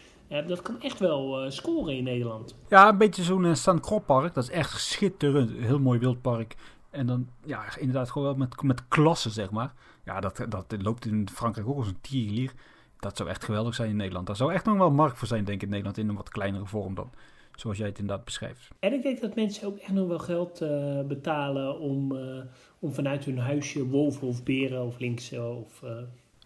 dat 0.47 0.61
kan 0.61 0.81
echt 0.81 0.99
wel 0.99 1.51
scoren 1.51 1.97
in 1.97 2.03
Nederland. 2.03 2.55
Ja, 2.69 2.89
een 2.89 2.97
beetje 2.97 3.23
zo'n 3.23 3.43
uh, 3.43 3.99
park. 4.05 4.33
Dat 4.33 4.43
is 4.43 4.49
echt 4.49 4.81
schitterend. 4.81 5.51
Heel 5.51 5.79
mooi 5.79 5.99
wildpark. 5.99 6.55
En 6.89 7.07
dan, 7.07 7.27
ja, 7.45 7.77
inderdaad 7.77 8.09
gewoon 8.09 8.27
wel 8.27 8.37
met, 8.37 8.61
met 8.61 8.87
klasse, 8.87 9.29
zeg 9.29 9.51
maar. 9.51 9.73
Ja, 10.05 10.19
dat, 10.19 10.45
dat 10.49 10.75
loopt 10.81 11.05
in 11.05 11.29
Frankrijk 11.29 11.67
ook 11.67 11.77
als 11.77 11.87
een 11.87 12.01
tierlier. 12.01 12.53
dat 12.99 13.17
zou 13.17 13.29
echt 13.29 13.43
geweldig 13.43 13.75
zijn 13.75 13.89
in 13.89 13.95
Nederland. 13.95 14.27
Daar 14.27 14.35
zou 14.35 14.53
echt 14.53 14.65
nog 14.65 14.77
wel 14.77 14.91
markt 14.91 15.17
voor 15.17 15.27
zijn, 15.27 15.43
denk 15.43 15.57
ik, 15.57 15.63
in 15.63 15.69
Nederland. 15.69 15.97
In 15.97 16.09
een 16.09 16.15
wat 16.15 16.29
kleinere 16.29 16.65
vorm 16.65 16.95
dan. 16.95 17.11
Zoals 17.55 17.77
jij 17.77 17.87
het 17.87 17.99
inderdaad 17.99 18.25
beschrijft. 18.25 18.67
En 18.79 18.93
ik 18.93 19.01
denk 19.01 19.21
dat 19.21 19.35
mensen 19.35 19.67
ook 19.67 19.77
echt 19.77 19.91
nog 19.91 20.07
wel 20.07 20.19
geld 20.19 20.61
uh, 20.61 21.01
betalen 21.01 21.79
om, 21.79 22.11
uh, 22.11 22.43
om 22.79 22.93
vanuit 22.93 23.25
hun 23.25 23.37
huisje 23.37 23.87
wolven 23.87 24.27
of 24.27 24.43
beren 24.43 24.85
of 24.85 24.99
linksen 24.99 25.57
of... 25.57 25.81
Uh, 25.83 25.91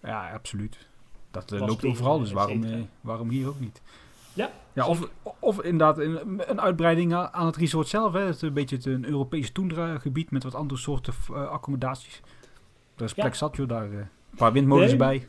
ja, 0.01 0.31
absoluut. 0.31 0.87
Dat 1.31 1.51
loopt 1.51 1.85
overal, 1.85 2.19
dus 2.19 2.31
waarom, 2.31 2.87
waarom 3.01 3.29
hier 3.29 3.47
ook 3.47 3.59
niet? 3.59 3.81
Ja. 4.33 4.51
ja 4.73 4.87
of, 4.87 5.09
of 5.39 5.61
inderdaad 5.61 5.97
een, 5.97 6.49
een 6.49 6.61
uitbreiding 6.61 7.13
aan 7.13 7.45
het 7.45 7.55
resort 7.55 7.87
zelf. 7.87 8.13
Hè. 8.13 8.19
Het 8.19 8.41
een 8.41 8.53
beetje 8.53 8.75
het, 8.75 8.85
een 8.85 9.05
Europees 9.05 9.51
toendra-gebied 9.51 10.31
met 10.31 10.43
wat 10.43 10.55
andere 10.55 10.79
soorten 10.79 11.13
accommodaties. 11.49 12.21
Er 12.97 13.03
is 13.03 13.13
plek 13.13 13.31
ja. 13.31 13.33
zat, 13.33 13.55
joh, 13.55 13.67
daar. 13.67 13.91
een 13.91 14.07
paar 14.35 14.51
windmolens 14.51 14.89
nee. 14.89 14.97
bij. 14.97 15.27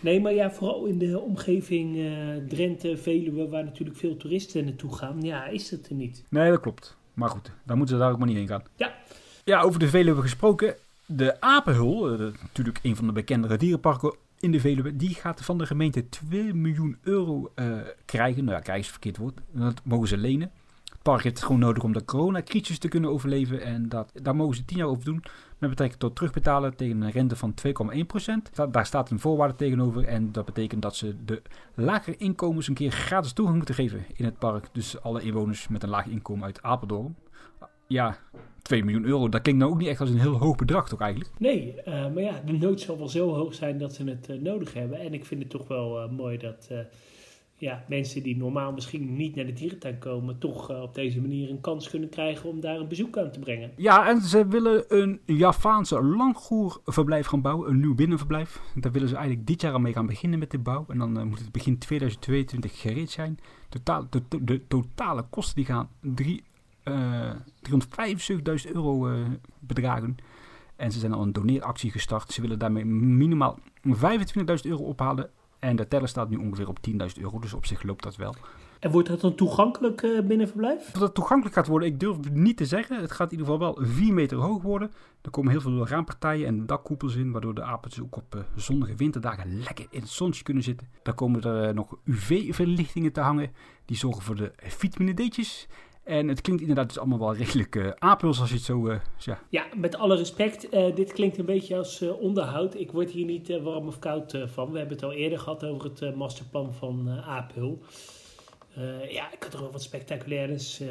Nee, 0.00 0.20
maar 0.20 0.32
ja, 0.32 0.50
vooral 0.50 0.84
in 0.84 0.98
de 0.98 1.20
omgeving 1.20 1.96
uh, 1.96 2.36
Drenthe, 2.48 2.96
Veluwe, 2.96 3.48
waar 3.48 3.64
natuurlijk 3.64 3.98
veel 3.98 4.16
toeristen 4.16 4.64
naartoe 4.64 4.94
gaan, 4.94 5.22
ja, 5.22 5.46
is 5.46 5.68
dat 5.68 5.86
er 5.88 5.94
niet. 5.94 6.24
Nee, 6.28 6.50
dat 6.50 6.60
klopt. 6.60 6.96
Maar 7.14 7.28
goed, 7.28 7.52
daar 7.64 7.76
moeten 7.76 7.96
ze 7.96 8.02
daar 8.02 8.12
ook 8.12 8.18
maar 8.18 8.26
niet 8.26 8.36
heen 8.36 8.46
gaan. 8.46 8.62
Ja. 8.76 8.94
Ja, 9.44 9.60
over 9.60 9.80
de 9.80 9.88
Veluwe 9.88 10.20
gesproken. 10.20 10.76
De 11.06 11.40
Apenhul, 11.40 12.12
uh, 12.12 12.32
natuurlijk 12.40 12.78
een 12.82 12.96
van 12.96 13.06
de 13.06 13.12
bekendere 13.12 13.56
dierenparken 13.56 14.14
in 14.40 14.52
de 14.52 14.60
Veluwe, 14.60 14.96
die 14.96 15.14
gaat 15.14 15.44
van 15.44 15.58
de 15.58 15.66
gemeente 15.66 16.08
2 16.08 16.54
miljoen 16.54 16.96
euro 17.02 17.52
uh, 17.56 17.76
krijgen. 18.04 18.44
Nou 18.44 18.56
ja, 18.56 18.62
krijgen 18.62 18.84
is 18.84 18.90
verkeerd 18.90 19.16
woord. 19.16 19.40
Dat 19.50 19.80
mogen 19.84 20.08
ze 20.08 20.16
lenen. 20.16 20.50
Het 21.02 21.10
park 21.10 21.22
heeft 21.22 21.42
gewoon 21.42 21.60
nodig 21.60 21.82
om 21.82 21.92
de 21.92 22.04
coronacrisis 22.04 22.78
te 22.78 22.88
kunnen 22.88 23.10
overleven. 23.10 23.60
En 23.62 23.88
dat, 23.88 24.12
daar 24.22 24.36
mogen 24.36 24.56
ze 24.56 24.64
10 24.64 24.76
jaar 24.76 24.86
over 24.86 25.04
doen. 25.04 25.22
Met 25.58 25.70
betrekking 25.70 26.00
tot 26.00 26.16
terugbetalen 26.16 26.76
tegen 26.76 27.00
een 27.00 27.10
rente 27.10 27.36
van 27.36 27.54
2,1%. 27.66 28.70
Daar 28.70 28.86
staat 28.86 29.10
een 29.10 29.18
voorwaarde 29.18 29.54
tegenover. 29.54 30.04
En 30.04 30.32
dat 30.32 30.44
betekent 30.44 30.82
dat 30.82 30.96
ze 30.96 31.24
de 31.24 31.42
lagere 31.74 32.16
inkomens 32.16 32.68
een 32.68 32.74
keer 32.74 32.90
gratis 32.90 33.32
toegang 33.32 33.56
moeten 33.56 33.74
geven 33.74 34.04
in 34.14 34.24
het 34.24 34.38
park. 34.38 34.68
Dus 34.72 35.00
alle 35.00 35.22
inwoners 35.22 35.68
met 35.68 35.82
een 35.82 35.88
laag 35.88 36.06
inkomen 36.06 36.44
uit 36.44 36.62
Apeldoorn. 36.62 37.16
Ja, 37.86 38.18
2 38.62 38.84
miljoen 38.84 39.04
euro, 39.04 39.28
dat 39.28 39.42
klinkt 39.42 39.60
nou 39.60 39.72
ook 39.72 39.78
niet 39.78 39.88
echt 39.88 40.00
als 40.00 40.10
een 40.10 40.20
heel 40.20 40.38
hoog 40.38 40.56
bedrag 40.56 40.88
toch 40.88 41.00
eigenlijk? 41.00 41.30
Nee, 41.38 41.74
uh, 41.84 41.92
maar 42.14 42.22
ja, 42.22 42.42
de 42.44 42.52
nood 42.52 42.80
zal 42.80 42.98
wel 42.98 43.08
zo 43.08 43.34
hoog 43.34 43.54
zijn 43.54 43.78
dat 43.78 43.94
ze 43.94 44.04
het 44.04 44.28
uh, 44.30 44.40
nodig 44.40 44.74
hebben. 44.74 44.98
En 44.98 45.14
ik 45.14 45.24
vind 45.24 45.42
het 45.42 45.50
toch 45.50 45.68
wel 45.68 46.02
uh, 46.02 46.10
mooi 46.10 46.38
dat 46.38 46.68
ja, 47.62 47.84
mensen 47.88 48.22
die 48.22 48.36
normaal 48.36 48.72
misschien 48.72 49.16
niet 49.16 49.34
naar 49.34 49.44
de 49.44 49.52
dierentuin 49.52 49.98
komen, 49.98 50.38
toch 50.38 50.70
uh, 50.70 50.82
op 50.82 50.94
deze 50.94 51.20
manier 51.20 51.50
een 51.50 51.60
kans 51.60 51.90
kunnen 51.90 52.08
krijgen 52.08 52.48
om 52.48 52.60
daar 52.60 52.76
een 52.76 52.88
bezoek 52.88 53.18
aan 53.18 53.30
te 53.30 53.38
brengen. 53.38 53.70
Ja, 53.76 54.08
en 54.08 54.20
ze 54.20 54.46
willen 54.46 54.84
een 54.88 55.20
Javaanse 55.26 56.02
langgoerverblijf 56.02 57.26
gaan 57.26 57.40
bouwen, 57.40 57.70
een 57.70 57.80
nieuw 57.80 57.94
binnenverblijf. 57.94 58.60
Daar 58.74 58.92
willen 58.92 59.08
ze 59.08 59.16
eigenlijk 59.16 59.46
dit 59.46 59.60
jaar 59.60 59.72
al 59.72 59.78
mee 59.78 59.92
gaan 59.92 60.06
beginnen 60.06 60.38
met 60.38 60.50
de 60.50 60.58
bouw. 60.58 60.84
En 60.88 60.98
dan 60.98 61.18
uh, 61.18 61.24
moet 61.24 61.38
het 61.38 61.52
begin 61.52 61.78
2022 61.78 62.80
gereed 62.80 63.10
zijn. 63.10 63.38
Totaal, 63.68 64.06
de, 64.10 64.22
de, 64.42 64.66
totale 64.66 65.24
kosten 65.30 65.56
die 65.56 65.64
gaan 65.64 65.88
drie, 66.00 66.42
uh, 66.84 67.30
375.000 68.66 68.72
euro 68.72 69.08
bedragen. 69.58 70.16
En 70.76 70.92
ze 70.92 70.98
zijn 70.98 71.12
al 71.12 71.22
een 71.22 71.32
doneeractie 71.32 71.90
gestart. 71.90 72.32
Ze 72.32 72.40
willen 72.40 72.58
daarmee 72.58 72.84
minimaal 72.84 73.58
25.000 73.88 73.94
euro 74.62 74.82
ophalen 74.82 75.30
en 75.62 75.76
de 75.76 75.88
teller 75.88 76.08
staat 76.08 76.30
nu 76.30 76.36
ongeveer 76.36 76.68
op 76.68 76.78
10.000 76.90 76.96
euro, 77.20 77.38
dus 77.38 77.52
op 77.52 77.66
zich 77.66 77.82
loopt 77.82 78.02
dat 78.02 78.16
wel. 78.16 78.34
En 78.78 78.90
wordt 78.90 79.08
dat 79.08 79.20
dan 79.20 79.34
toegankelijk 79.34 80.02
uh, 80.02 80.20
binnenverblijf? 80.20 80.90
Dat 80.90 81.02
het 81.02 81.14
toegankelijk 81.14 81.54
gaat 81.54 81.66
worden, 81.66 81.88
ik 81.88 82.00
durf 82.00 82.16
het 82.16 82.34
niet 82.34 82.56
te 82.56 82.66
zeggen. 82.66 83.00
Het 83.00 83.12
gaat 83.12 83.32
in 83.32 83.38
ieder 83.38 83.52
geval 83.52 83.74
wel 83.74 83.86
4 83.86 84.14
meter 84.14 84.36
hoog 84.38 84.62
worden. 84.62 84.92
Er 85.20 85.30
komen 85.30 85.50
heel 85.50 85.60
veel 85.60 85.88
raampartijen 85.88 86.46
en 86.46 86.66
dakkoepels 86.66 87.14
in, 87.14 87.32
waardoor 87.32 87.54
de 87.54 87.62
apen 87.62 87.90
ook 88.02 88.16
op 88.16 88.34
uh, 88.34 88.42
zonnige 88.56 88.94
winterdagen 88.94 89.62
lekker 89.62 89.86
in 89.90 90.00
het 90.00 90.08
zonnetje 90.08 90.44
kunnen 90.44 90.62
zitten. 90.62 90.88
Daar 91.02 91.14
komen 91.14 91.42
er 91.42 91.68
uh, 91.68 91.74
nog 91.74 91.96
UV-verlichtingen 92.04 93.12
te 93.12 93.20
hangen, 93.20 93.52
die 93.84 93.96
zorgen 93.96 94.22
voor 94.22 94.36
de 94.36 94.52
vitamine 94.56 95.14
D'tjes. 95.14 95.68
En 96.04 96.28
het 96.28 96.40
klinkt 96.40 96.60
inderdaad 96.60 96.88
dus 96.88 96.98
allemaal 96.98 97.18
wel 97.18 97.36
redelijk 97.36 97.74
uh, 97.74 97.90
apels 97.98 98.40
als 98.40 98.48
je 98.48 98.54
het 98.54 98.64
zo... 98.64 98.88
Uh, 98.88 98.96
ja. 99.18 99.38
ja, 99.48 99.66
met 99.76 99.96
alle 99.96 100.16
respect. 100.16 100.74
Uh, 100.74 100.94
dit 100.94 101.12
klinkt 101.12 101.38
een 101.38 101.44
beetje 101.44 101.76
als 101.76 102.02
onderhoud. 102.02 102.74
Ik 102.74 102.92
word 102.92 103.10
hier 103.10 103.24
niet 103.24 103.60
warm 103.62 103.86
of 103.86 103.98
koud 103.98 104.38
van. 104.46 104.70
We 104.70 104.78
hebben 104.78 104.96
het 104.96 105.04
al 105.04 105.12
eerder 105.12 105.38
gehad 105.38 105.64
over 105.64 105.90
het 105.90 106.16
masterplan 106.16 106.74
van 106.74 107.08
Apel. 107.08 107.82
ja, 109.08 109.32
ik 109.32 109.42
had 109.42 109.52
er 109.52 109.60
wel 109.60 109.72
wat 109.72 109.82
spectaculairs 109.82 110.82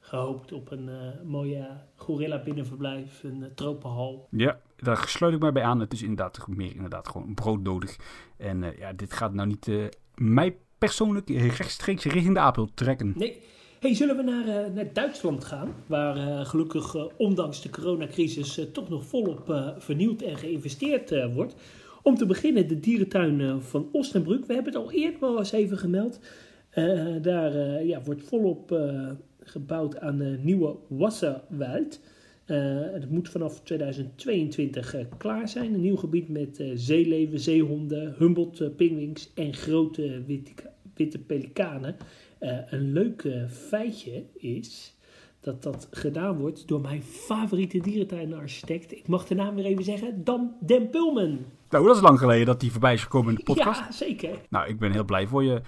gehoopt 0.00 0.52
op 0.52 0.70
een 0.70 0.90
mooie 1.24 1.66
gorilla 1.94 2.42
binnenverblijf, 2.42 3.22
een 3.22 3.52
tropenhal. 3.54 4.28
Ja, 4.30 4.60
daar 4.76 5.08
sluit 5.08 5.34
ik 5.34 5.40
mij 5.40 5.52
bij 5.52 5.62
aan. 5.62 5.80
Het 5.80 5.92
is 5.92 6.02
inderdaad 6.02 6.46
meer 6.48 6.74
inderdaad 6.74 7.08
gewoon 7.08 7.34
broodnodig. 7.34 7.96
En 8.36 8.74
ja, 8.78 8.92
dit 8.92 9.12
gaat 9.12 9.32
nou 9.32 9.48
niet 9.48 9.70
mij 10.14 10.56
persoonlijk 10.78 11.28
rechtstreeks 11.28 12.04
richting 12.04 12.34
de 12.34 12.40
Apel 12.40 12.68
trekken. 12.74 13.12
Nee, 13.16 13.42
Hey, 13.80 13.94
zullen 13.94 14.16
we 14.16 14.22
naar, 14.22 14.46
uh, 14.46 14.74
naar 14.74 14.92
Duitsland 14.92 15.44
gaan? 15.44 15.74
Waar 15.86 16.16
uh, 16.16 16.46
gelukkig, 16.46 16.94
uh, 16.94 17.04
ondanks 17.16 17.62
de 17.62 17.70
coronacrisis, 17.70 18.60
toch 18.72 18.88
nog 18.88 19.06
volop 19.06 19.74
vernieuwd 19.78 20.22
en 20.22 20.36
geïnvesteerd 20.36 21.32
wordt. 21.34 21.54
Om 22.02 22.16
te 22.16 22.26
beginnen 22.26 22.68
de 22.68 22.80
dierentuin 22.80 23.62
van 23.62 23.88
Ostenbrück. 23.92 24.44
We 24.46 24.54
hebben 24.54 24.72
het 24.72 24.82
al 24.82 24.92
eerder 24.92 25.20
wel 25.20 25.38
eens 25.38 25.52
even 25.52 25.78
gemeld. 25.78 26.20
daar 27.22 27.84
ja, 27.84 28.02
wordt 28.04 28.22
volop 28.22 28.80
gebouwd 29.40 30.00
aan 30.00 30.16
de 30.18 30.38
nieuwe 30.42 30.76
Wasserwald. 30.88 32.00
het 32.92 33.10
moet 33.10 33.28
vanaf 33.28 33.60
2022 33.60 34.94
klaar 35.18 35.48
zijn. 35.48 35.74
Een 35.74 35.80
nieuw 35.80 35.96
gebied 35.96 36.28
met 36.28 36.64
zeeleven, 36.74 37.40
zeehonden, 37.40 38.14
Humboldt, 38.18 38.76
pingwings 38.76 39.32
en 39.34 39.54
grote 39.54 40.22
witte, 40.26 40.52
witte 40.94 41.18
pelikanen. 41.18 41.96
Uh, 42.40 42.58
een 42.66 42.92
leuk 42.92 43.22
uh, 43.22 43.48
feitje 43.48 44.24
is 44.34 44.96
dat 45.40 45.62
dat 45.62 45.88
gedaan 45.90 46.36
wordt 46.38 46.68
door 46.68 46.80
mijn 46.80 47.02
favoriete 47.02 47.78
dierentuinarchitect. 47.78 48.92
Ik 48.92 49.08
mag 49.08 49.26
de 49.26 49.34
naam 49.34 49.54
weer 49.54 49.64
even 49.64 49.84
zeggen, 49.84 50.24
Dan 50.24 50.54
Den 50.60 50.90
Pulman. 50.90 51.44
Nou, 51.70 51.86
dat 51.86 51.96
is 51.96 52.02
lang 52.02 52.18
geleden 52.18 52.46
dat 52.46 52.60
die 52.60 52.70
voorbij 52.70 52.94
is 52.94 53.02
gekomen 53.02 53.30
in 53.30 53.34
de 53.34 53.42
podcast. 53.42 53.80
Ja, 53.80 53.92
zeker. 53.92 54.40
Nou, 54.48 54.68
ik 54.68 54.78
ben 54.78 54.92
heel 54.92 55.04
blij 55.04 55.26
voor 55.26 55.44
je. 55.44 55.60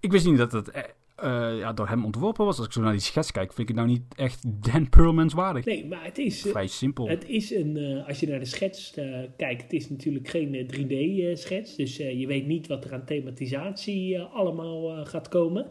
Ik 0.00 0.12
wist 0.12 0.26
niet 0.26 0.38
dat 0.38 0.52
het 0.52 0.94
uh, 1.22 1.58
ja, 1.58 1.72
door 1.72 1.88
hem 1.88 2.04
ontworpen 2.04 2.44
was. 2.44 2.56
Als 2.56 2.66
ik 2.66 2.72
zo 2.72 2.80
naar 2.80 2.92
die 2.92 3.00
schets 3.00 3.32
kijk, 3.32 3.52
vind 3.52 3.68
ik 3.68 3.76
het 3.76 3.84
nou 3.84 3.88
niet 3.88 4.14
echt 4.16 4.70
Dan 4.72 4.88
Perlmans 4.88 5.34
waardig. 5.34 5.64
Nee, 5.64 5.86
maar 5.86 6.04
het 6.04 6.18
is... 6.18 6.40
Vrij 6.40 6.66
simpel. 6.66 7.08
Het 7.08 7.28
is 7.28 7.54
een... 7.54 7.76
Uh, 7.76 8.08
als 8.08 8.20
je 8.20 8.28
naar 8.28 8.38
de 8.38 8.44
schets 8.44 8.98
uh, 8.98 9.18
kijkt, 9.36 9.62
het 9.62 9.72
is 9.72 9.90
natuurlijk 9.90 10.28
geen 10.28 10.70
3D-schets. 10.74 11.76
dus 11.76 11.96
je 11.96 12.26
weet 12.26 12.46
niet 12.46 12.66
wat 12.66 12.84
er 12.84 12.92
aan 12.92 13.04
thematisatie 13.04 14.20
allemaal 14.20 15.06
gaat 15.06 15.28
komen. 15.28 15.66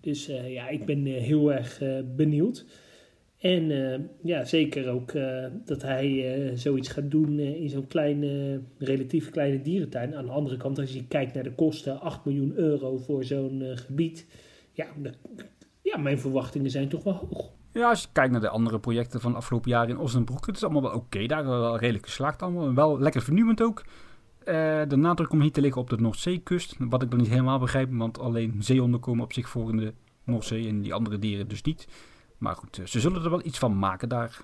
Dus 0.00 0.26
ja, 0.26 0.68
ik 0.68 0.84
ben 0.84 1.04
heel 1.04 1.52
erg 1.52 1.82
benieuwd. 2.16 2.64
En 3.38 3.70
ja, 4.22 4.44
zeker 4.44 4.88
ook 4.88 5.12
dat 5.64 5.82
hij 5.82 6.52
zoiets 6.54 6.88
gaat 6.88 7.10
doen 7.10 7.38
in 7.38 7.68
zo'n 7.68 7.86
kleine, 7.86 8.60
relatief 8.78 9.30
kleine 9.30 9.62
dierentuin. 9.62 10.14
Aan 10.14 10.24
de 10.24 10.30
andere 10.30 10.56
kant, 10.56 10.78
als 10.78 10.92
je 10.92 11.06
kijkt 11.06 11.34
naar 11.34 11.42
de 11.42 11.54
kosten, 11.54 12.00
8 12.00 12.24
miljoen 12.24 12.52
euro 12.56 12.96
voor 12.96 13.24
zo'n 13.24 13.62
gebied 13.74 14.26
ja, 14.78 14.86
ja, 15.82 15.96
mijn 15.96 16.18
verwachtingen 16.18 16.70
zijn 16.70 16.88
toch 16.88 17.02
wel 17.02 17.14
hoog. 17.14 17.50
Ja, 17.72 17.88
als 17.88 18.02
je 18.02 18.08
kijkt 18.12 18.32
naar 18.32 18.40
de 18.40 18.48
andere 18.48 18.78
projecten 18.78 19.20
van 19.20 19.30
de 19.30 19.36
afgelopen 19.36 19.70
jaren 19.70 19.88
in 19.88 19.98
Osnabrück, 19.98 20.46
het 20.46 20.56
is 20.56 20.62
allemaal 20.62 20.82
wel 20.82 20.92
oké 20.92 21.26
daar, 21.26 21.44
wel 21.44 21.78
redelijk 21.78 22.04
geslaagd 22.04 22.42
allemaal. 22.42 22.74
Wel 22.74 22.98
lekker 22.98 23.22
vernieuwend 23.22 23.62
ook. 23.62 23.84
Uh, 24.40 24.44
de 24.88 24.96
nadruk 24.96 25.28
komt 25.28 25.42
hier 25.42 25.52
te 25.52 25.60
liggen 25.60 25.80
op 25.80 25.90
de 25.90 25.96
Noordzeekust, 25.96 26.76
wat 26.78 27.02
ik 27.02 27.10
dan 27.10 27.18
niet 27.18 27.28
helemaal 27.28 27.58
begrijp, 27.58 27.88
want 27.92 28.18
alleen 28.18 28.56
zeehonden 28.58 29.00
komen 29.00 29.24
op 29.24 29.32
zich 29.32 29.48
voor 29.48 29.70
in 29.70 29.76
de 29.76 29.94
Noordzee 30.24 30.68
en 30.68 30.80
die 30.80 30.94
andere 30.94 31.18
dieren 31.18 31.48
dus 31.48 31.62
niet. 31.62 31.88
Maar 32.38 32.56
goed, 32.56 32.78
eh, 32.78 32.86
ze 32.86 33.00
zullen 33.00 33.24
er 33.24 33.30
wel 33.30 33.46
iets 33.46 33.58
van 33.58 33.78
maken 33.78 34.08
daar 34.08 34.40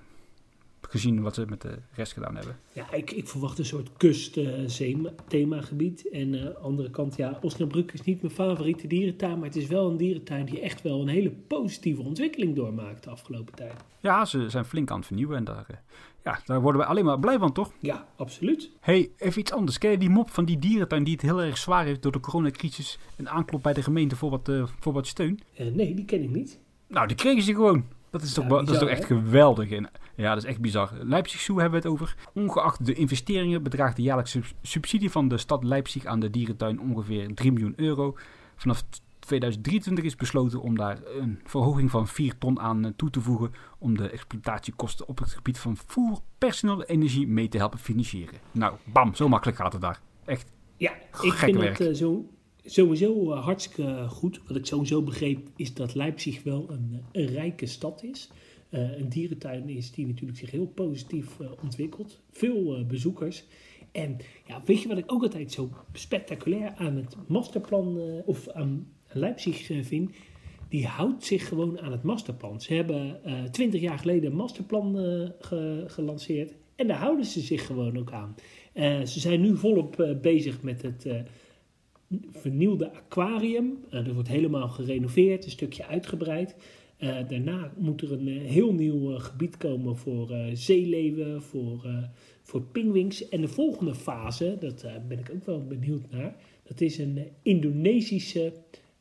gezien 0.91 1.23
wat 1.23 1.35
ze 1.35 1.45
met 1.49 1.61
de 1.61 1.79
rest 1.93 2.13
gedaan 2.13 2.37
hebben. 2.37 2.57
Ja, 2.73 2.93
ik, 2.93 3.11
ik 3.11 3.29
verwacht 3.29 3.59
een 3.59 3.65
soort 3.65 3.91
kust-themagebied. 3.97 6.09
en 6.11 6.21
aan 6.21 6.35
uh, 6.35 6.43
de 6.43 6.59
andere 6.59 6.91
kant, 6.91 7.17
ja, 7.17 7.39
Osnabrück 7.43 7.93
is 7.93 8.03
niet 8.03 8.23
mijn 8.23 8.35
favoriete 8.35 8.87
dierentuin, 8.87 9.39
maar 9.39 9.47
het 9.47 9.57
is 9.57 9.67
wel 9.67 9.91
een 9.91 9.97
dierentuin 9.97 10.45
die 10.45 10.61
echt 10.61 10.83
wel 10.83 11.01
een 11.01 11.09
hele 11.09 11.31
positieve 11.31 12.03
ontwikkeling 12.03 12.57
doormaakt 12.57 13.05
de 13.05 13.11
afgelopen 13.11 13.55
tijd. 13.55 13.75
Ja, 14.01 14.25
ze 14.25 14.51
zijn 14.51 14.65
flink 14.65 14.91
aan 14.91 14.97
het 14.97 15.07
vernieuwen 15.07 15.37
en 15.37 15.45
daar, 15.45 15.67
uh, 15.71 15.77
ja, 16.25 16.41
daar 16.45 16.61
worden 16.61 16.81
we 16.81 16.87
alleen 16.87 17.05
maar 17.05 17.19
blij 17.19 17.39
van, 17.39 17.53
toch? 17.53 17.73
Ja, 17.81 18.07
absoluut. 18.17 18.71
hey, 18.81 19.11
even 19.17 19.41
iets 19.41 19.53
anders. 19.53 19.79
Ken 19.79 19.91
je 19.91 19.99
die 19.99 20.11
mop 20.11 20.31
van 20.31 20.45
die 20.45 20.59
dierentuin 20.59 21.05
die 21.05 21.13
het 21.13 21.23
heel 21.23 21.43
erg 21.43 21.59
zwaar 21.59 21.85
heeft 21.85 22.03
door 22.03 22.13
de 22.13 22.21
coronacrisis 22.21 22.99
en 23.17 23.29
aanklopt 23.29 23.63
bij 23.63 23.73
de 23.73 23.83
gemeente 23.83 24.17
voor 24.17 24.31
wat, 24.31 24.51
voor 24.81 24.93
wat 24.93 25.07
steun? 25.07 25.41
nee, 25.73 25.95
die 25.95 26.05
ken 26.05 26.23
ik 26.23 26.31
niet. 26.31 26.63
Nou, 26.89 27.07
die 27.07 27.17
kregen 27.17 27.43
ze 27.43 27.55
gewoon. 27.55 27.85
Dat 28.15 28.23
is 28.23 28.33
toch, 28.33 28.45
ja, 28.45 28.51
bizar, 28.51 28.65
dat 28.65 28.75
is 28.75 28.81
toch 28.81 28.89
echt 28.89 29.05
geweldig. 29.05 29.71
En, 29.71 29.91
ja, 30.15 30.35
dat 30.35 30.43
is 30.43 30.49
echt 30.49 30.61
bizar. 30.61 30.91
Leipzig 31.01 31.41
Zoo 31.41 31.59
hebben 31.59 31.83
we 31.83 31.89
het 31.89 31.95
over. 31.95 32.17
Ongeacht 32.35 32.87
de 32.87 32.95
investeringen 32.95 33.63
bedraagt 33.63 33.97
de 33.97 34.03
jaarlijkse 34.03 34.41
subsidie 34.63 35.11
van 35.11 35.29
de 35.29 35.39
stad 35.39 35.65
Leipzig 35.65 36.05
aan 36.05 36.21
de 36.21 36.31
dierentuin 36.31 36.81
ongeveer 36.81 37.35
3 37.35 37.53
miljoen 37.53 37.73
euro. 37.77 38.17
Vanaf 38.57 38.83
2023 39.19 40.05
is 40.05 40.17
besloten 40.17 40.61
om 40.61 40.77
daar 40.77 40.99
een 41.21 41.41
verhoging 41.45 41.91
van 41.91 42.09
4 42.09 42.39
ton 42.39 42.61
aan 42.61 42.93
toe 42.97 43.11
te 43.11 43.21
voegen 43.21 43.53
om 43.79 43.97
de 43.97 44.11
exploitatiekosten 44.11 45.09
op 45.09 45.19
het 45.19 45.31
gebied 45.31 45.59
van 45.59 45.77
voer, 45.87 46.19
personeel 46.39 46.83
en 46.83 46.89
energie 46.95 47.27
mee 47.27 47.49
te 47.49 47.59
helpen 47.59 47.79
financieren. 47.79 48.39
Nou, 48.53 48.75
bam, 48.85 49.15
zo 49.15 49.29
makkelijk 49.29 49.59
gaat 49.59 49.73
het 49.73 49.83
daar. 49.83 50.01
Echt 50.25 50.53
Ja, 50.77 50.93
ik 51.23 51.33
vind 51.33 51.57
werk. 51.57 51.79
het 51.79 51.89
eh, 51.89 51.95
zo, 51.95 52.29
sowieso 52.65 53.33
eh, 53.33 53.45
hartstikke 53.45 54.07
goed. 54.09 54.41
Wat 54.47 54.57
ik 54.57 54.67
sowieso 54.67 55.03
begreep 55.03 55.49
is 55.57 55.75
dat 55.75 55.95
Leipzig 55.95 56.43
wel 56.43 56.67
een, 56.71 57.01
eh, 57.13 57.29
rijke 57.29 57.67
stad 57.67 58.03
is. 58.03 58.29
Eh, 58.69 58.99
een 58.99 59.09
dierentuin 59.09 59.69
is 59.69 59.93
die 59.93 60.07
natuurlijk 60.07 60.39
zich 60.39 60.51
heel 60.51 60.67
positief 60.67 61.41
eh, 61.41 61.47
ontwikkelt. 61.63 62.21
Veel 62.31 62.77
eh, 62.77 62.85
bezoekers. 62.87 63.45
En 63.93 64.17
ja, 64.47 64.63
weet 64.65 64.83
je 64.83 64.89
wat 64.89 64.99
ik 64.99 65.13
ook 65.13 65.23
altijd 65.23 65.53
zo 65.53 65.71
spectaculair 65.93 66.73
aan 66.77 66.97
het 66.97 67.17
masterplan 67.27 67.99
eh, 68.01 68.05
of 68.29 68.49
aan 68.49 68.87
Leipzig 69.13 69.71
eh, 69.71 69.83
vind? 69.83 70.11
Die 70.69 70.87
houdt 70.87 71.25
zich 71.25 71.49
gewoon 71.49 71.81
aan 71.81 71.93
het 71.93 72.03
masterplan. 72.03 72.61
Ze 72.61 72.75
hebben 72.75 73.21
twintig 73.51 73.81
jaar 73.81 73.99
geleden 73.99 74.31
een 74.31 74.37
masterplan 74.37 74.99
eh, 74.99 75.29
ge- 75.41 75.85
gelanceerd. 75.87 76.55
En 76.77 76.87
daar 76.87 76.97
houden 76.99 77.25
ze 77.25 77.41
zich 77.41 77.67
gewoon 77.67 77.99
ook 77.99 78.13
aan. 78.13 78.35
Eh, 78.73 79.03
ze 79.03 79.21
zijn 79.21 79.41
nu 79.41 79.57
volop 79.57 80.01
eh, 80.01 80.21
bezig 80.21 80.63
met 80.63 80.83
het 80.83 81.07
eh, 81.07 81.21
vernieuwde 82.31 82.93
aquarium. 82.93 83.79
Eh, 83.91 84.05
dat 84.05 84.15
wordt 84.15 84.29
helemaal 84.29 84.69
gerenoveerd, 84.69 85.45
een 85.45 85.51
stukje 85.51 85.87
uitgebreid. 85.87 86.57
Eh, 86.97 87.17
daarna 87.29 87.73
moet 87.77 88.03
er 88.03 88.13
een 88.13 88.29
eh, 88.29 88.51
heel 88.51 88.73
nieuw 88.73 89.15
eh, 89.15 89.21
gebied 89.21 89.57
komen 89.57 89.97
voor 89.97 90.31
eh, 90.31 90.45
zeeleeuwen, 90.53 91.43
voor, 91.43 91.85
eh 91.85 92.03
voor 92.43 92.63
pingwings. 92.63 93.29
En 93.29 93.41
de 93.41 93.49
volgende 93.49 93.95
fase, 93.95 94.57
dat 94.61 94.83
eh, 94.83 94.93
ben 95.09 95.19
ik 95.19 95.31
ook 95.35 95.47
wel 95.47 95.67
benieuwd 95.67 96.11
naar, 96.11 96.37
dat 96.63 96.81
is 96.81 96.99
een 96.99 97.19
eh, 97.19 97.25
Indonesische 97.43 98.53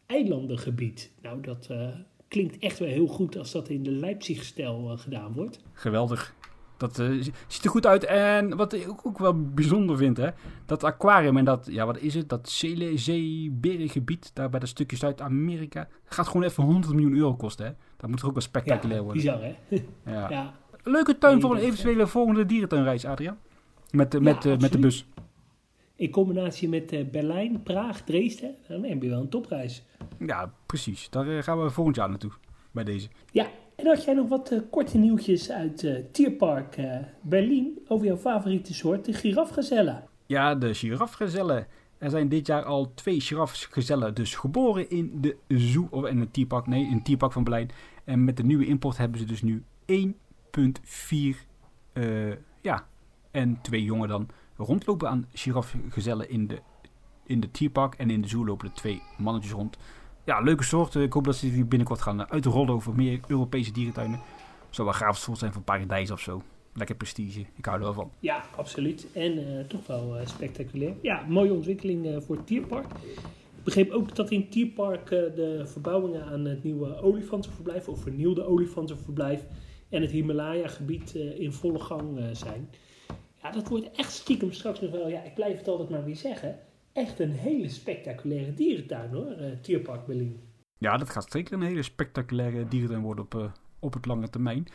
eilandengebied. 0.05 1.11
Nou, 1.21 1.41
dat 1.41 1.67
eh, 1.69 1.87
klinkt 2.27 2.57
echt 2.57 2.79
wel 2.79 2.87
heel 2.87 3.07
goed 3.07 3.37
als 3.37 3.51
dat 3.51 3.69
in 3.69 3.83
de 3.83 3.91
Leipzig-stijl 3.91 4.91
eh, 4.91 4.97
gedaan 4.97 5.33
wordt. 5.33 5.59
Geweldig. 5.73 6.35
Dat 6.83 6.99
eh, 6.99 7.21
ziet 7.47 7.63
er 7.63 7.69
goed 7.69 7.85
uit. 7.85 8.05
En 8.05 8.55
wat 8.57 8.73
ik 8.73 9.05
ook, 9.05 9.17
wel 9.17 9.43
bijzonder 9.43 9.97
vind, 9.97 10.17
hè. 10.17 10.29
Dat 10.65 10.83
aquarium 10.83 11.37
en 11.37 11.45
dat, 11.45 11.67
ja, 11.71 11.85
wat 11.85 11.97
is 11.97 12.13
het? 12.13 12.29
Dat 12.29 12.49
zeeberengebied 12.95 14.31
daar 14.33 14.49
bij 14.49 14.59
dat 14.59 14.69
stukje 14.69 14.97
Zuid-Amerika. 14.97 15.87
Gaat 16.05 16.27
gewoon 16.27 16.43
even 16.43 16.63
100 16.63 16.93
miljoen 16.93 17.15
euro 17.15 17.35
kosten, 17.35 17.65
hè. 17.65 17.71
Dat 17.97 18.09
moet 18.09 18.19
toch 18.19 18.27
ook 18.27 18.33
wel 18.33 18.43
spectaculair 18.43 18.99
ja, 18.99 19.03
worden. 19.03 19.21
bizar 19.21 19.41
hè? 19.41 19.55
Ja. 20.11 20.29
Ja, 20.29 20.53
Leuke 20.83 21.17
tuin 21.17 21.41
voor 21.41 21.55
een 21.55 21.61
eventuele 21.61 22.07
volgende 22.07 22.45
dierentuinreis, 22.45 23.05
Adriaan. 23.05 23.37
Met, 23.91 24.11
de 24.11 24.17
Ja, 24.17 24.23
met, 24.23 24.41
de 24.41 24.57
met 24.59 24.71
de 24.71 24.79
bus. 24.79 25.05
in 25.95 26.09
combinatie 26.09 26.69
met 26.69 26.91
eh, 26.91 27.05
Berlijn, 27.05 27.63
Praag, 27.63 28.01
Dresden, 28.01 28.55
dan 28.67 28.83
heb 28.83 29.01
je 29.01 29.09
wel 29.09 29.21
een 29.21 29.29
topreis. 29.29 29.83
Ja, 30.19 30.53
precies. 30.65 31.09
Daar 31.09 31.37
eh, 31.37 31.43
gaan 31.43 31.63
we 31.63 31.69
volgend 31.69 31.95
jaar 31.95 32.09
naartoe. 32.09 32.31
Bij 32.71 32.83
deze. 32.83 33.07
Ja, 33.31 33.47
en 33.75 33.85
had 33.85 34.03
jij 34.03 34.13
nog 34.13 34.29
wat 34.29 34.51
eh, 34.51 34.59
korte 34.69 34.97
nieuwtjes 34.97 35.51
uit 35.51 35.83
eh, 35.83 35.95
Tierpark 36.11 36.77
eh, 36.77 36.97
Berlin 37.21 37.79
over 37.87 38.05
jouw 38.05 38.17
favoriete 38.17 38.73
soort, 38.73 39.05
de 39.05 39.13
girafgezellen? 39.13 40.03
Ja, 40.25 40.55
de 40.55 40.73
girafgezellen. 40.73 41.67
Er 41.97 42.09
zijn 42.09 42.29
dit 42.29 42.47
jaar 42.47 42.63
al 42.63 42.93
twee 42.93 43.21
girafgezellen 43.21 44.13
dus 44.13 44.35
geboren 44.35 44.89
in 44.89 45.21
de 45.21 45.37
zoo, 45.47 45.87
of 45.89 46.05
in 46.05 46.19
het 46.19 46.33
tierpark, 46.33 46.67
nee, 46.67 46.85
in 46.85 46.93
het 46.93 47.05
tierpark 47.05 47.31
van 47.31 47.43
Berlijn. 47.43 47.69
En 48.03 48.23
met 48.23 48.37
de 48.37 48.43
nieuwe 48.43 48.65
import 48.65 48.97
hebben 48.97 49.19
ze 49.19 49.25
dus 49.25 49.41
nu 49.41 49.63
1,4, 49.85 49.95
eh 51.93 52.31
ja, 52.61 52.87
en 53.31 53.61
twee 53.61 53.83
jongen 53.83 54.07
dan 54.07 54.27
rondlopen 54.57 55.09
aan 55.09 55.27
girafgezellen 55.33 56.29
in 56.29 56.47
de, 56.47 56.59
in 57.25 57.39
de 57.39 57.51
tierpark. 57.51 57.95
En 57.95 58.09
in 58.09 58.21
de 58.21 58.27
zoo 58.27 58.45
lopen 58.45 58.67
er 58.67 58.73
twee 58.73 59.01
mannetjes 59.17 59.51
rond. 59.51 59.77
Ja, 60.23 60.39
leuke 60.39 60.63
soort. 60.63 60.95
Ik 60.95 61.13
hoop 61.13 61.23
dat 61.23 61.35
ze 61.35 61.51
die 61.51 61.65
binnenkort 61.65 62.01
gaan 62.01 62.21
eh, 62.21 62.31
uitrollen 62.31 62.73
over 62.73 62.95
meer 62.95 63.19
Europese 63.27 63.71
dierentuinen. 63.71 64.19
Zou 64.69 64.87
wel 64.87 64.97
gaaf 64.97 65.17
soort 65.17 65.37
zijn 65.37 65.53
van 65.53 65.63
Paradijs 65.63 66.11
of 66.11 66.19
zo. 66.19 66.41
Lekker 66.73 66.95
prestige. 66.95 67.39
Ik 67.55 67.65
hou 67.65 67.77
er 67.77 67.83
wel 67.83 67.93
van. 67.93 68.11
Ja, 68.19 68.43
absoluut. 68.55 69.07
En 69.13 69.37
eh, 69.37 69.65
toch 69.65 69.87
wel 69.87 70.17
eh, 70.17 70.25
spectaculair. 70.25 70.93
Ja, 71.01 71.25
mooie 71.27 71.53
ontwikkeling 71.53 72.05
eh, 72.05 72.17
voor 72.21 72.35
het 72.35 72.47
Tierpark. 72.47 72.85
Ik 73.63 73.69
begreep 73.69 73.91
ook 73.91 74.15
dat 74.15 74.31
in 74.31 74.39
het 74.39 74.51
Tierpark 74.51 75.11
eh, 75.11 75.35
de 75.35 75.61
verbouwingen 75.65 76.25
aan 76.25 76.45
het 76.45 76.63
nieuwe 76.63 77.01
olifantenverblijf, 77.01 77.87
of 77.87 78.01
vernieuwde 78.01 78.43
olifantenverblijf, 78.45 79.45
en 79.89 80.01
het 80.01 80.11
Himalaya-gebied 80.11 81.15
eh, 81.15 81.39
in 81.39 81.51
volle 81.53 81.79
gang 81.79 82.19
eh, 82.19 82.25
zijn. 82.31 82.69
Ja, 83.41 83.51
dat 83.51 83.67
wordt 83.67 83.91
echt 83.91 84.11
stiekem 84.11 84.51
straks 84.51 84.81
nog 84.81 84.91
wel, 84.91 85.07
ja, 85.09 85.23
ik 85.23 85.33
blijf 85.33 85.57
het 85.57 85.67
altijd 85.67 85.89
maar 85.89 86.03
weer 86.03 86.15
zeggen, 86.15 86.59
echt 86.93 87.19
een 87.19 87.31
hele 87.31 87.69
spectaculaire 87.69 88.53
dierentuin 88.53 89.09
hoor, 89.09 89.31
eh, 89.31 89.51
Tierpark 89.61 90.05
Berlin. 90.05 90.39
Ja, 90.77 90.97
dat 90.97 91.09
gaat 91.09 91.31
zeker 91.31 91.53
een 91.53 91.61
hele 91.61 91.83
spectaculaire 91.83 92.67
dierentuin 92.67 93.01
worden 93.01 93.23
op, 93.23 93.35
eh, 93.35 93.51
op 93.79 93.93
het 93.93 94.05
lange 94.05 94.29
termijn. 94.29 94.67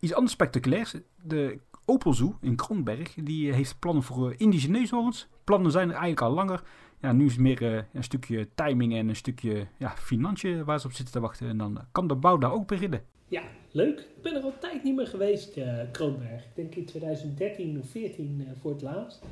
Iets 0.00 0.14
anders 0.14 0.32
spectaculairs. 0.32 0.94
De 1.22 1.58
Opel 1.88 2.12
Zoo 2.12 2.36
in 2.40 2.56
Kroonberg, 2.56 3.14
die 3.14 3.52
heeft 3.52 3.78
plannen 3.78 4.02
voor 4.02 4.30
eh, 4.30 4.34
Indische 4.38 4.70
neushoorns. 4.70 5.28
Plannen 5.44 5.70
zijn 5.70 5.88
er 5.88 5.94
eigenlijk 5.94 6.22
al 6.22 6.32
langer. 6.32 6.62
Ja, 7.00 7.12
nu 7.12 7.24
is 7.24 7.32
het 7.32 7.40
meer 7.40 7.76
eh, 7.76 7.82
een 7.92 8.04
stukje 8.04 8.48
timing 8.54 8.94
en 8.96 9.08
een 9.08 9.16
stukje 9.16 9.66
ja, 9.76 9.90
financiën 9.96 10.64
waar 10.64 10.80
ze 10.80 10.86
op 10.86 10.92
zitten 10.92 11.14
te 11.14 11.20
wachten. 11.20 11.48
En 11.48 11.58
dan 11.58 11.78
kan 11.92 12.06
de 12.06 12.14
bouw 12.14 12.38
daar 12.38 12.52
ook 12.52 12.66
beginnen. 12.66 13.02
Ja, 13.28 13.42
leuk. 13.70 13.98
Ik 14.00 14.22
ben 14.22 14.34
er 14.34 14.42
al 14.42 14.58
tijd 14.58 14.84
niet 14.84 14.96
meer 14.96 15.06
geweest, 15.06 15.56
eh 15.56 15.78
Kroonberg. 15.92 16.44
Ik 16.44 16.54
denk 16.54 16.74
in 16.74 16.84
2013 16.84 17.78
of 17.78 17.88
14 17.88 18.44
eh, 18.46 18.52
voor 18.60 18.70
het 18.70 18.82
laatst. 18.82 19.24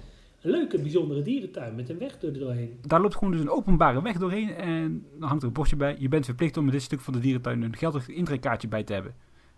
Een 0.44 0.50
leuke, 0.50 0.78
bijzondere 0.78 1.22
dierentuin 1.22 1.74
met 1.74 1.88
een 1.88 1.98
weg 1.98 2.22
er 2.22 2.38
doorheen. 2.38 2.78
Daar 2.80 3.00
loopt 3.00 3.14
gewoon 3.14 3.30
dus 3.30 3.40
een 3.40 3.50
openbare 3.50 4.02
weg 4.02 4.18
doorheen. 4.18 4.54
En 4.54 5.06
dan 5.18 5.28
hangt 5.28 5.42
er 5.42 5.48
een 5.48 5.54
bordje 5.54 5.76
bij. 5.76 5.96
Je 5.98 6.08
bent 6.08 6.24
verplicht 6.24 6.56
om 6.56 6.64
met 6.64 6.72
dit 6.72 6.82
stuk 6.82 7.00
van 7.00 7.12
de 7.12 7.18
dierentuin 7.18 7.62
een 7.62 7.76
geldig 7.76 8.08
intrekkaartje 8.08 8.68
bij 8.68 8.84
te 8.84 8.92
hebben. 8.92 9.14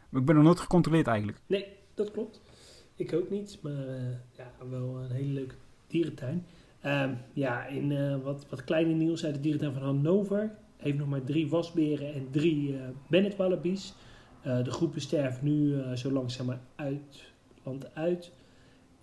Maar 0.09 0.20
ik 0.20 0.27
ben 0.27 0.35
nog 0.35 0.44
nooit 0.44 0.61
gecontroleerd 0.61 1.07
eigenlijk. 1.07 1.38
Nee, 1.46 1.66
dat 1.94 2.11
klopt. 2.11 2.40
Ik 2.96 3.12
ook 3.12 3.31
niet, 3.31 3.59
maar 3.62 3.88
eh, 3.88 4.11
ja, 4.37 4.53
wel 4.70 4.99
een 4.99 5.11
hele 5.11 5.33
leuke 5.33 5.55
dierentuin. 5.87 6.44
Ehm, 6.81 7.14
ja, 7.33 7.66
in 7.66 7.92
eh, 7.92 8.16
wat, 8.22 8.46
wat 8.51 8.64
kleine 8.64 8.92
nieuws 8.92 9.25
uit 9.25 9.35
de 9.35 9.40
dierentuin 9.40 9.72
van 9.72 9.83
Hannover. 9.83 10.55
Heeft 10.77 10.99
nog 10.99 11.09
maar 11.09 11.25
drie 11.25 11.49
wasberen 11.49 12.14
en 12.14 12.27
drie 12.31 12.77
eh 12.77 12.83
Bennett 13.09 13.37
wallabies. 13.37 13.94
De 14.42 14.70
groepen 14.70 15.01
sterven 15.01 15.44
nu 15.44 15.83
zo 15.96 16.11
langzaam 16.11 16.59
uit, 16.77 17.33
land 17.62 17.94
uit. 17.94 18.33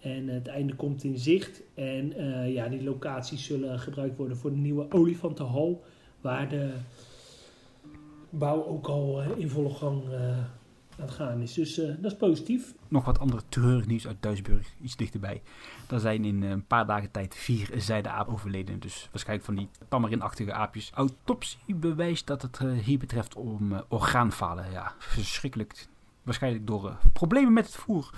En 0.03 0.27
het 0.27 0.47
einde 0.47 0.75
komt 0.75 1.03
in 1.03 1.17
zicht. 1.17 1.61
En 1.73 2.13
eh, 2.13 2.53
ja, 2.53 2.67
die 2.67 2.83
locaties 2.83 3.45
zullen 3.45 3.79
gebruikt 3.79 4.17
worden 4.17 4.37
voor 4.37 4.51
de 4.51 4.57
nieuwe 4.57 4.91
olifantenhal. 4.91 5.83
Waar 6.21 6.49
de 6.49 6.73
bouw 8.29 8.65
ook 8.65 8.87
al 8.87 9.21
eh, 9.21 9.29
in 9.37 9.49
volle 9.49 9.69
gang 9.69 10.03
eh, 10.11 10.37
aan 10.97 11.05
het 11.05 11.11
gaan 11.11 11.41
is. 11.41 11.53
Dus 11.53 11.75
dat 11.75 12.11
is 12.11 12.15
positief. 12.15 12.73
Nog 12.87 13.05
wat 13.05 13.19
andere 13.19 13.41
treurig 13.49 13.85
nieuws 13.85 14.07
uit 14.07 14.17
Duisburg, 14.19 14.73
iets 14.81 14.95
dichterbij. 14.95 15.41
Er 15.89 15.99
zijn 15.99 16.25
in 16.25 16.43
een 16.43 16.65
paar 16.65 16.85
dagen 16.85 17.11
tijd 17.11 17.35
vier 17.35 17.69
zijdeapen 17.77 18.33
overleden. 18.33 18.79
Dus 18.79 19.07
waarschijnlijk 19.11 19.45
van 19.45 19.55
die 19.55 19.69
tamarinachtige 19.87 20.53
aapjes. 20.53 20.91
Autopsie 20.93 21.75
bewijst 21.75 22.27
dat 22.27 22.41
het 22.41 22.59
hier 22.83 22.99
betreft 22.99 23.35
om 23.35 23.83
orgaanfalen. 23.87 24.71
Ja, 24.71 24.93
verschrikkelijk. 24.97 25.87
Waarschijnlijk 26.23 26.67
door 26.67 26.97
problemen 27.13 27.53
met 27.53 27.65
het 27.65 27.75
voer. 27.75 28.13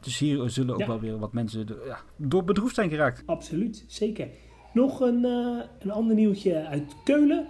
Dus 0.00 0.18
hier 0.18 0.50
zullen 0.50 0.74
ook 0.74 0.80
Ja. 0.80 0.86
wel 0.86 1.00
weer 1.00 1.18
wat 1.18 1.32
mensen 1.32 1.66
de- 1.66 1.82
ja, 1.86 1.98
door 2.16 2.44
bedroefd 2.44 2.74
zijn 2.74 2.90
geraakt. 2.90 3.22
Absoluut, 3.26 3.84
zeker. 3.88 4.28
Nog 4.72 5.00
een, 5.00 5.24
eh, 5.24 5.58
een 5.78 5.90
ander 5.90 6.16
nieuwtje 6.16 6.66
uit 6.66 6.96
Keulen. 7.04 7.46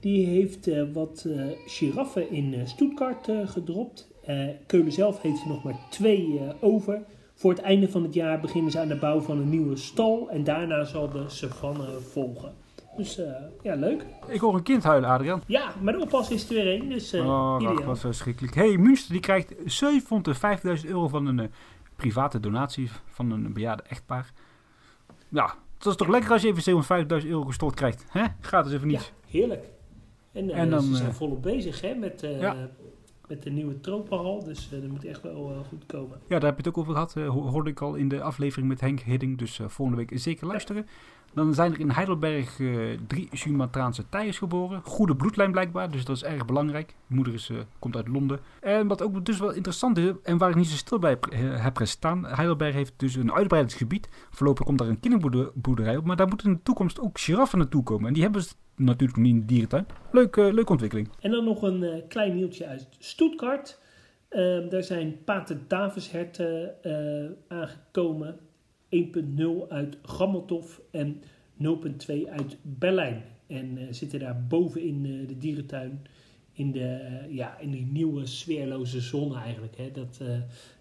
Die 0.00 0.26
heeft 0.26 0.66
eh, 0.68 0.82
wat 0.92 1.24
eh, 1.28 1.42
giraffen 1.66 2.30
in 2.30 2.68
Stuttgart 2.68 3.28
gedropt. 3.44 4.08
Keulen 4.66 4.92
zelf 4.92 5.22
heeft 5.22 5.42
er 5.42 5.48
nog 5.48 5.62
maar 5.64 5.78
twee 5.90 6.40
over. 6.60 7.02
Voor 7.34 7.50
het 7.50 7.60
einde 7.60 7.88
van 7.88 8.02
het 8.02 8.14
jaar 8.14 8.40
beginnen 8.40 8.70
ze 8.70 8.78
aan 8.80 8.88
de 8.88 8.96
bouw 8.96 9.20
van 9.20 9.38
een 9.38 9.48
nieuwe 9.50 9.76
stal. 9.76 10.30
En 10.30 10.44
daarna 10.44 10.84
zal 10.84 11.10
de 11.10 11.24
savanne 11.26 11.86
volgen. 12.00 12.52
Dus 12.96 13.20
ja, 13.62 13.74
leuk. 13.74 14.06
Ik 14.28 14.40
hoor 14.40 14.54
een 14.54 14.62
kind 14.62 14.82
huilen, 14.82 15.08
Adriaan. 15.10 15.42
Ja, 15.46 15.72
maar 15.82 15.92
de 15.92 16.00
oppas 16.00 16.30
is 16.30 16.48
er 16.48 16.54
weer 16.54 16.66
één. 16.66 16.88
Dus 16.88 17.14
oh, 17.14 17.54
ach, 17.54 17.60
ideaal. 17.60 17.82
wat 17.84 17.98
verschrikkelijk. 17.98 18.54
hey, 18.54 18.76
Münster 18.76 19.12
die 19.12 19.20
krijgt 19.20 19.54
750.000 19.64 20.86
euro 20.88 21.08
van 21.08 21.26
een 21.26 21.50
private 22.02 22.40
donatie 22.40 22.90
van 23.06 23.30
een 23.30 23.52
bejaarde 23.52 23.82
echtpaar. 23.82 24.32
Ja, 25.28 25.54
dat 25.78 25.86
is 25.92 25.96
toch 25.96 26.08
lekker 26.08 26.30
als 26.32 26.42
je 26.42 26.48
even 26.48 26.62
750.000 27.22 27.28
euro 27.28 27.44
gestort 27.44 27.74
krijgt. 27.74 28.04
Hè? 28.08 28.24
Gaat 28.40 28.64
dus 28.64 28.72
even 28.72 28.90
Ja, 28.90 28.98
niet. 28.98 29.12
heerlijk. 29.26 29.70
En, 30.32 30.50
eh, 30.50 30.58
En 30.60 30.70
dan, 30.70 30.82
ze 30.82 30.94
zijn 30.94 31.08
eh, 31.08 31.14
volop 31.14 31.42
bezig 31.42 31.80
hè, 31.80 31.94
met, 31.94 32.22
eh, 32.22 32.40
Ja. 32.40 32.68
met 33.28 33.42
de 33.42 33.50
nieuwe 33.50 33.80
tropenhal. 33.80 34.44
Dus 34.44 34.68
dat 34.68 34.86
moet 34.86 35.04
echt 35.04 35.22
wel 35.22 35.64
goed 35.68 35.86
komen. 35.86 36.18
Ja, 36.28 36.38
daar 36.38 36.50
heb 36.50 36.50
je 36.52 36.56
het 36.56 36.68
ook 36.68 36.78
over 36.78 36.92
gehad. 36.92 37.16
eh, 37.16 37.28
ho- 37.28 37.48
hoorde 37.48 37.70
ik 37.70 37.80
al 37.80 37.94
in 37.94 38.08
de 38.08 38.22
aflevering 38.22 38.68
met 38.68 38.80
Henk 38.80 39.00
Hidding. 39.00 39.38
Dus 39.38 39.60
volgende 39.66 40.04
week 40.04 40.18
zeker 40.20 40.46
luisteren. 40.46 40.86
Dan 41.34 41.54
zijn 41.54 41.72
er 41.72 41.80
in 41.80 41.90
Heidelberg 41.90 42.60
eh, 42.60 42.76
drie 43.06 43.28
Sumatraanse 43.32 44.08
tijgers 44.08 44.38
geboren. 44.38 44.80
Goede 44.84 45.16
bloedlijn 45.16 45.52
blijkbaar, 45.52 45.90
dus 45.90 46.04
dat 46.04 46.16
is 46.16 46.24
erg 46.24 46.44
belangrijk. 46.44 46.94
Moeder 47.06 47.34
is, 47.34 47.50
eh, 47.50 47.56
komt 47.78 47.96
uit 47.96 48.08
Londen. 48.08 48.40
En 48.60 48.86
wat 48.86 49.02
ook 49.02 49.24
dus 49.24 49.38
wel 49.38 49.52
interessant 49.52 49.98
is, 49.98 50.12
en 50.22 50.38
waar 50.38 50.50
ik 50.50 50.56
niet 50.56 50.66
zo 50.66 50.76
stil 50.76 50.98
bij 50.98 51.18
eh, 51.18 51.64
heb 51.64 51.76
gestaan. 51.76 52.26
Heidelberg 52.26 52.74
heeft 52.74 52.92
dus 52.96 53.14
een 53.14 53.32
uitbreidingsgebied. 53.32 54.08
Voorlopig 54.30 54.66
komt 54.66 54.78
daar 54.78 54.88
een 54.88 55.00
kinderboerderij 55.00 55.96
op. 55.96 56.04
Maar 56.04 56.16
daar 56.16 56.28
moeten 56.28 56.46
in 56.46 56.54
de 56.54 56.62
toekomst 56.62 57.00
ook 57.00 57.18
giraffen 57.20 57.58
naartoe 57.58 57.82
komen. 57.82 58.06
En 58.06 58.12
die 58.12 58.22
hebben 58.22 58.42
ze 58.42 58.54
natuurlijk 58.76 59.18
niet 59.18 59.34
in 59.34 59.40
de 59.40 59.46
dierentuin. 59.46 59.86
Leuk, 60.12 60.36
leuke 60.36 60.72
ontwikkeling. 60.72 61.08
En 61.20 61.30
dan 61.30 61.44
nog 61.44 61.62
een 61.62 62.02
klein 62.08 62.34
nieuwtje 62.34 62.66
uit 62.66 62.88
Stuttgart. 62.98 63.78
Ehm, 64.28 64.68
daar 64.68 64.82
zijn 64.82 65.24
Pater 65.24 65.58
Davisherten 65.68 66.74
aangekomen. 67.48 68.47
1.0 68.90 69.68
uit 69.68 69.98
Gammeltof. 70.02 70.80
En 70.90 71.22
0.2 71.62 72.30
uit 72.30 72.56
Berlijn. 72.62 73.22
En 73.46 73.94
zitten 73.94 74.18
daar 74.18 74.44
boven 74.48 74.82
in 74.82 75.02
de 75.26 75.38
dierentuin 75.38 76.06
in, 76.52 76.72
de, 76.72 77.00
ja, 77.28 77.58
in 77.58 77.70
die 77.70 77.86
nieuwe 77.86 78.26
sfeerloze 78.26 79.00
zone 79.00 79.38
eigenlijk. 79.38 79.76
Hè? 79.76 79.90
Dat 79.90 80.20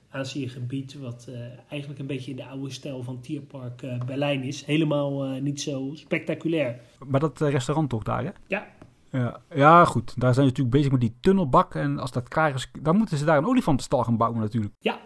Azië-gebied, 0.10 1.00
wat 1.00 1.30
eigenlijk 1.70 2.00
een 2.00 2.08
beetje 2.08 2.32
in 2.32 2.38
de 2.38 2.46
oude 2.46 2.70
stijl 2.70 3.04
van 3.04 3.22
Tierpark 3.22 3.84
Berlijn 4.06 4.44
is. 4.44 4.66
Helemaal 4.66 5.22
niet 5.42 5.62
zo 5.62 5.92
spectaculair. 5.94 6.80
Maar 7.06 7.20
dat 7.20 7.40
restaurant 7.40 7.90
toch 7.90 8.04
daar, 8.04 8.24
hè? 8.24 8.32
Ja, 8.48 8.68
ja, 9.12 9.40
ja, 9.56 9.86
goed. 9.86 10.06
Daar 10.06 10.34
zijn 10.34 10.46
ze 10.46 10.52
natuurlijk 10.52 10.76
bezig 10.76 10.92
met 10.92 11.02
die 11.02 11.16
tunnelbak. 11.20 11.76
En 11.76 12.00
als 12.00 12.12
dat 12.12 12.28
klaar 12.28 12.54
is, 12.54 12.72
dan 12.82 12.98
moeten 12.98 13.18
ze 13.18 13.26
daar 13.26 13.38
een 13.38 13.46
olifantenstal 13.46 14.04
gaan 14.04 14.18
bouwen 14.18 14.42
natuurlijk. 14.42 14.74
Ja, 14.80 15.00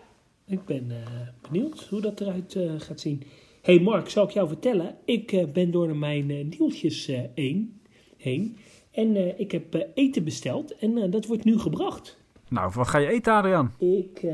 ik 0.46 0.66
ben 0.66 0.90
uh, 0.90 0.98
benieuwd 1.42 1.88
hoe 1.90 2.02
dat 2.02 2.22
eruit 2.22 2.56
uh, 2.56 2.72
gaat 2.78 3.00
zien. 3.00 3.24
hey 3.62 3.80
Mark, 3.80 4.10
zal 4.10 4.24
ik 4.24 4.32
jou 4.32 4.48
vertellen? 4.48 4.96
Ik 5.06 5.32
uh, 5.32 5.46
ben 5.46 5.72
door 5.72 5.96
mijn 5.96 6.28
nieuwtjes 6.50 7.06
heen, 7.36 7.82
heen. 8.18 8.58
En 8.92 9.40
ik 9.40 9.52
heb 9.52 9.88
eten 9.94 10.24
besteld 10.24 10.76
en 10.76 11.12
dat 11.12 11.26
wordt 11.26 11.44
nu 11.44 11.60
gebracht. 11.60 12.18
Nou, 12.50 12.72
wat 12.76 12.88
ga 12.88 12.98
je 12.98 13.08
eten, 13.08 13.34
Adriaan? 13.34 13.74
Ik 13.78 14.26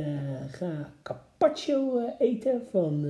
ga 0.51 0.93
carpaccio 1.03 2.01
eten 2.19 2.61
van, 2.71 3.05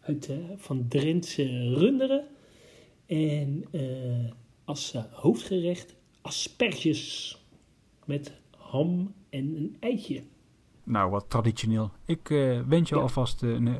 uit, 0.00 0.30
van 0.56 0.86
Drentse 0.88 1.74
runderen. 1.74 2.24
En 3.06 3.64
als 4.64 4.94
hoofdgerecht 5.10 5.94
asperges 6.20 7.38
met 8.04 8.32
ham 8.56 9.14
en 9.30 9.56
een 9.56 9.76
eitje. 9.80 10.22
Nou, 10.88 11.10
wat 11.10 11.24
traditioneel. 11.28 11.90
Ik 12.04 12.30
uh, 12.30 12.60
wens 12.68 12.88
je 12.88 12.94
ja. 12.94 13.00
alvast 13.00 13.42
een 13.42 13.66
uh, 13.66 13.74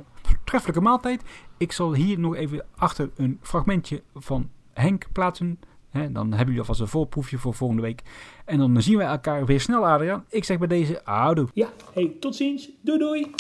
treffelijke 0.45 0.81
maaltijd. 0.81 1.23
Ik 1.57 1.73
zal 1.73 1.95
hier 1.95 2.19
nog 2.19 2.37
even 2.37 2.65
achter 2.77 3.11
een 3.17 3.39
fragmentje 3.43 4.03
van 4.15 4.51
Henk 4.73 5.07
plaatsen. 5.13 5.61
He, 5.91 6.13
dan 6.13 6.29
hebben 6.29 6.47
jullie 6.47 6.61
alvast 6.61 6.81
een 6.81 6.89
voorproefje 6.89 7.39
voor 7.39 7.55
volgende 7.55 7.83
week. 7.83 8.03
En 8.45 8.59
dan 8.59 8.83
zien 8.83 8.97
wij 8.97 9.07
elkaar 9.07 9.47
weer 9.47 9.61
snel, 9.61 9.87
Adriaan. 9.87 10.25
Ik 10.29 10.45
zeg 10.45 10.59
bij 10.59 10.69
deze, 10.69 11.01
houdoe. 11.05 11.49
Ja, 11.55 11.69
hey, 11.93 12.17
tot 12.21 12.37
ziens. 12.37 12.71
Doei 12.81 12.99
doei. 12.99 13.31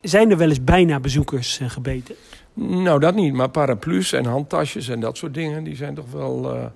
Zijn 0.00 0.30
er 0.30 0.36
wel 0.36 0.48
eens 0.48 0.64
bijna 0.64 1.00
bezoekers 1.00 1.60
uh, 1.60 1.70
gebeten? 1.70 2.14
Nou, 2.54 3.00
dat 3.00 3.14
niet. 3.14 3.34
Maar 3.34 3.50
paraplu's 3.50 4.12
en 4.12 4.24
handtasjes 4.24 4.88
en 4.88 5.00
dat 5.00 5.16
soort 5.16 5.34
dingen... 5.34 5.64
die 5.64 5.76
zijn 5.76 5.94
toch 5.94 6.10
wel 6.10 6.54
uh, 6.54 6.66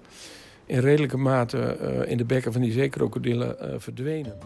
in 0.70 0.78
redelijke 0.78 1.16
mate 1.16 1.76
uh, 1.82 2.10
in 2.10 2.16
de 2.16 2.24
bekken 2.24 2.52
van 2.52 2.60
die 2.60 2.72
zeekrokodillen 2.72 3.80
verdwenen. 3.80 4.38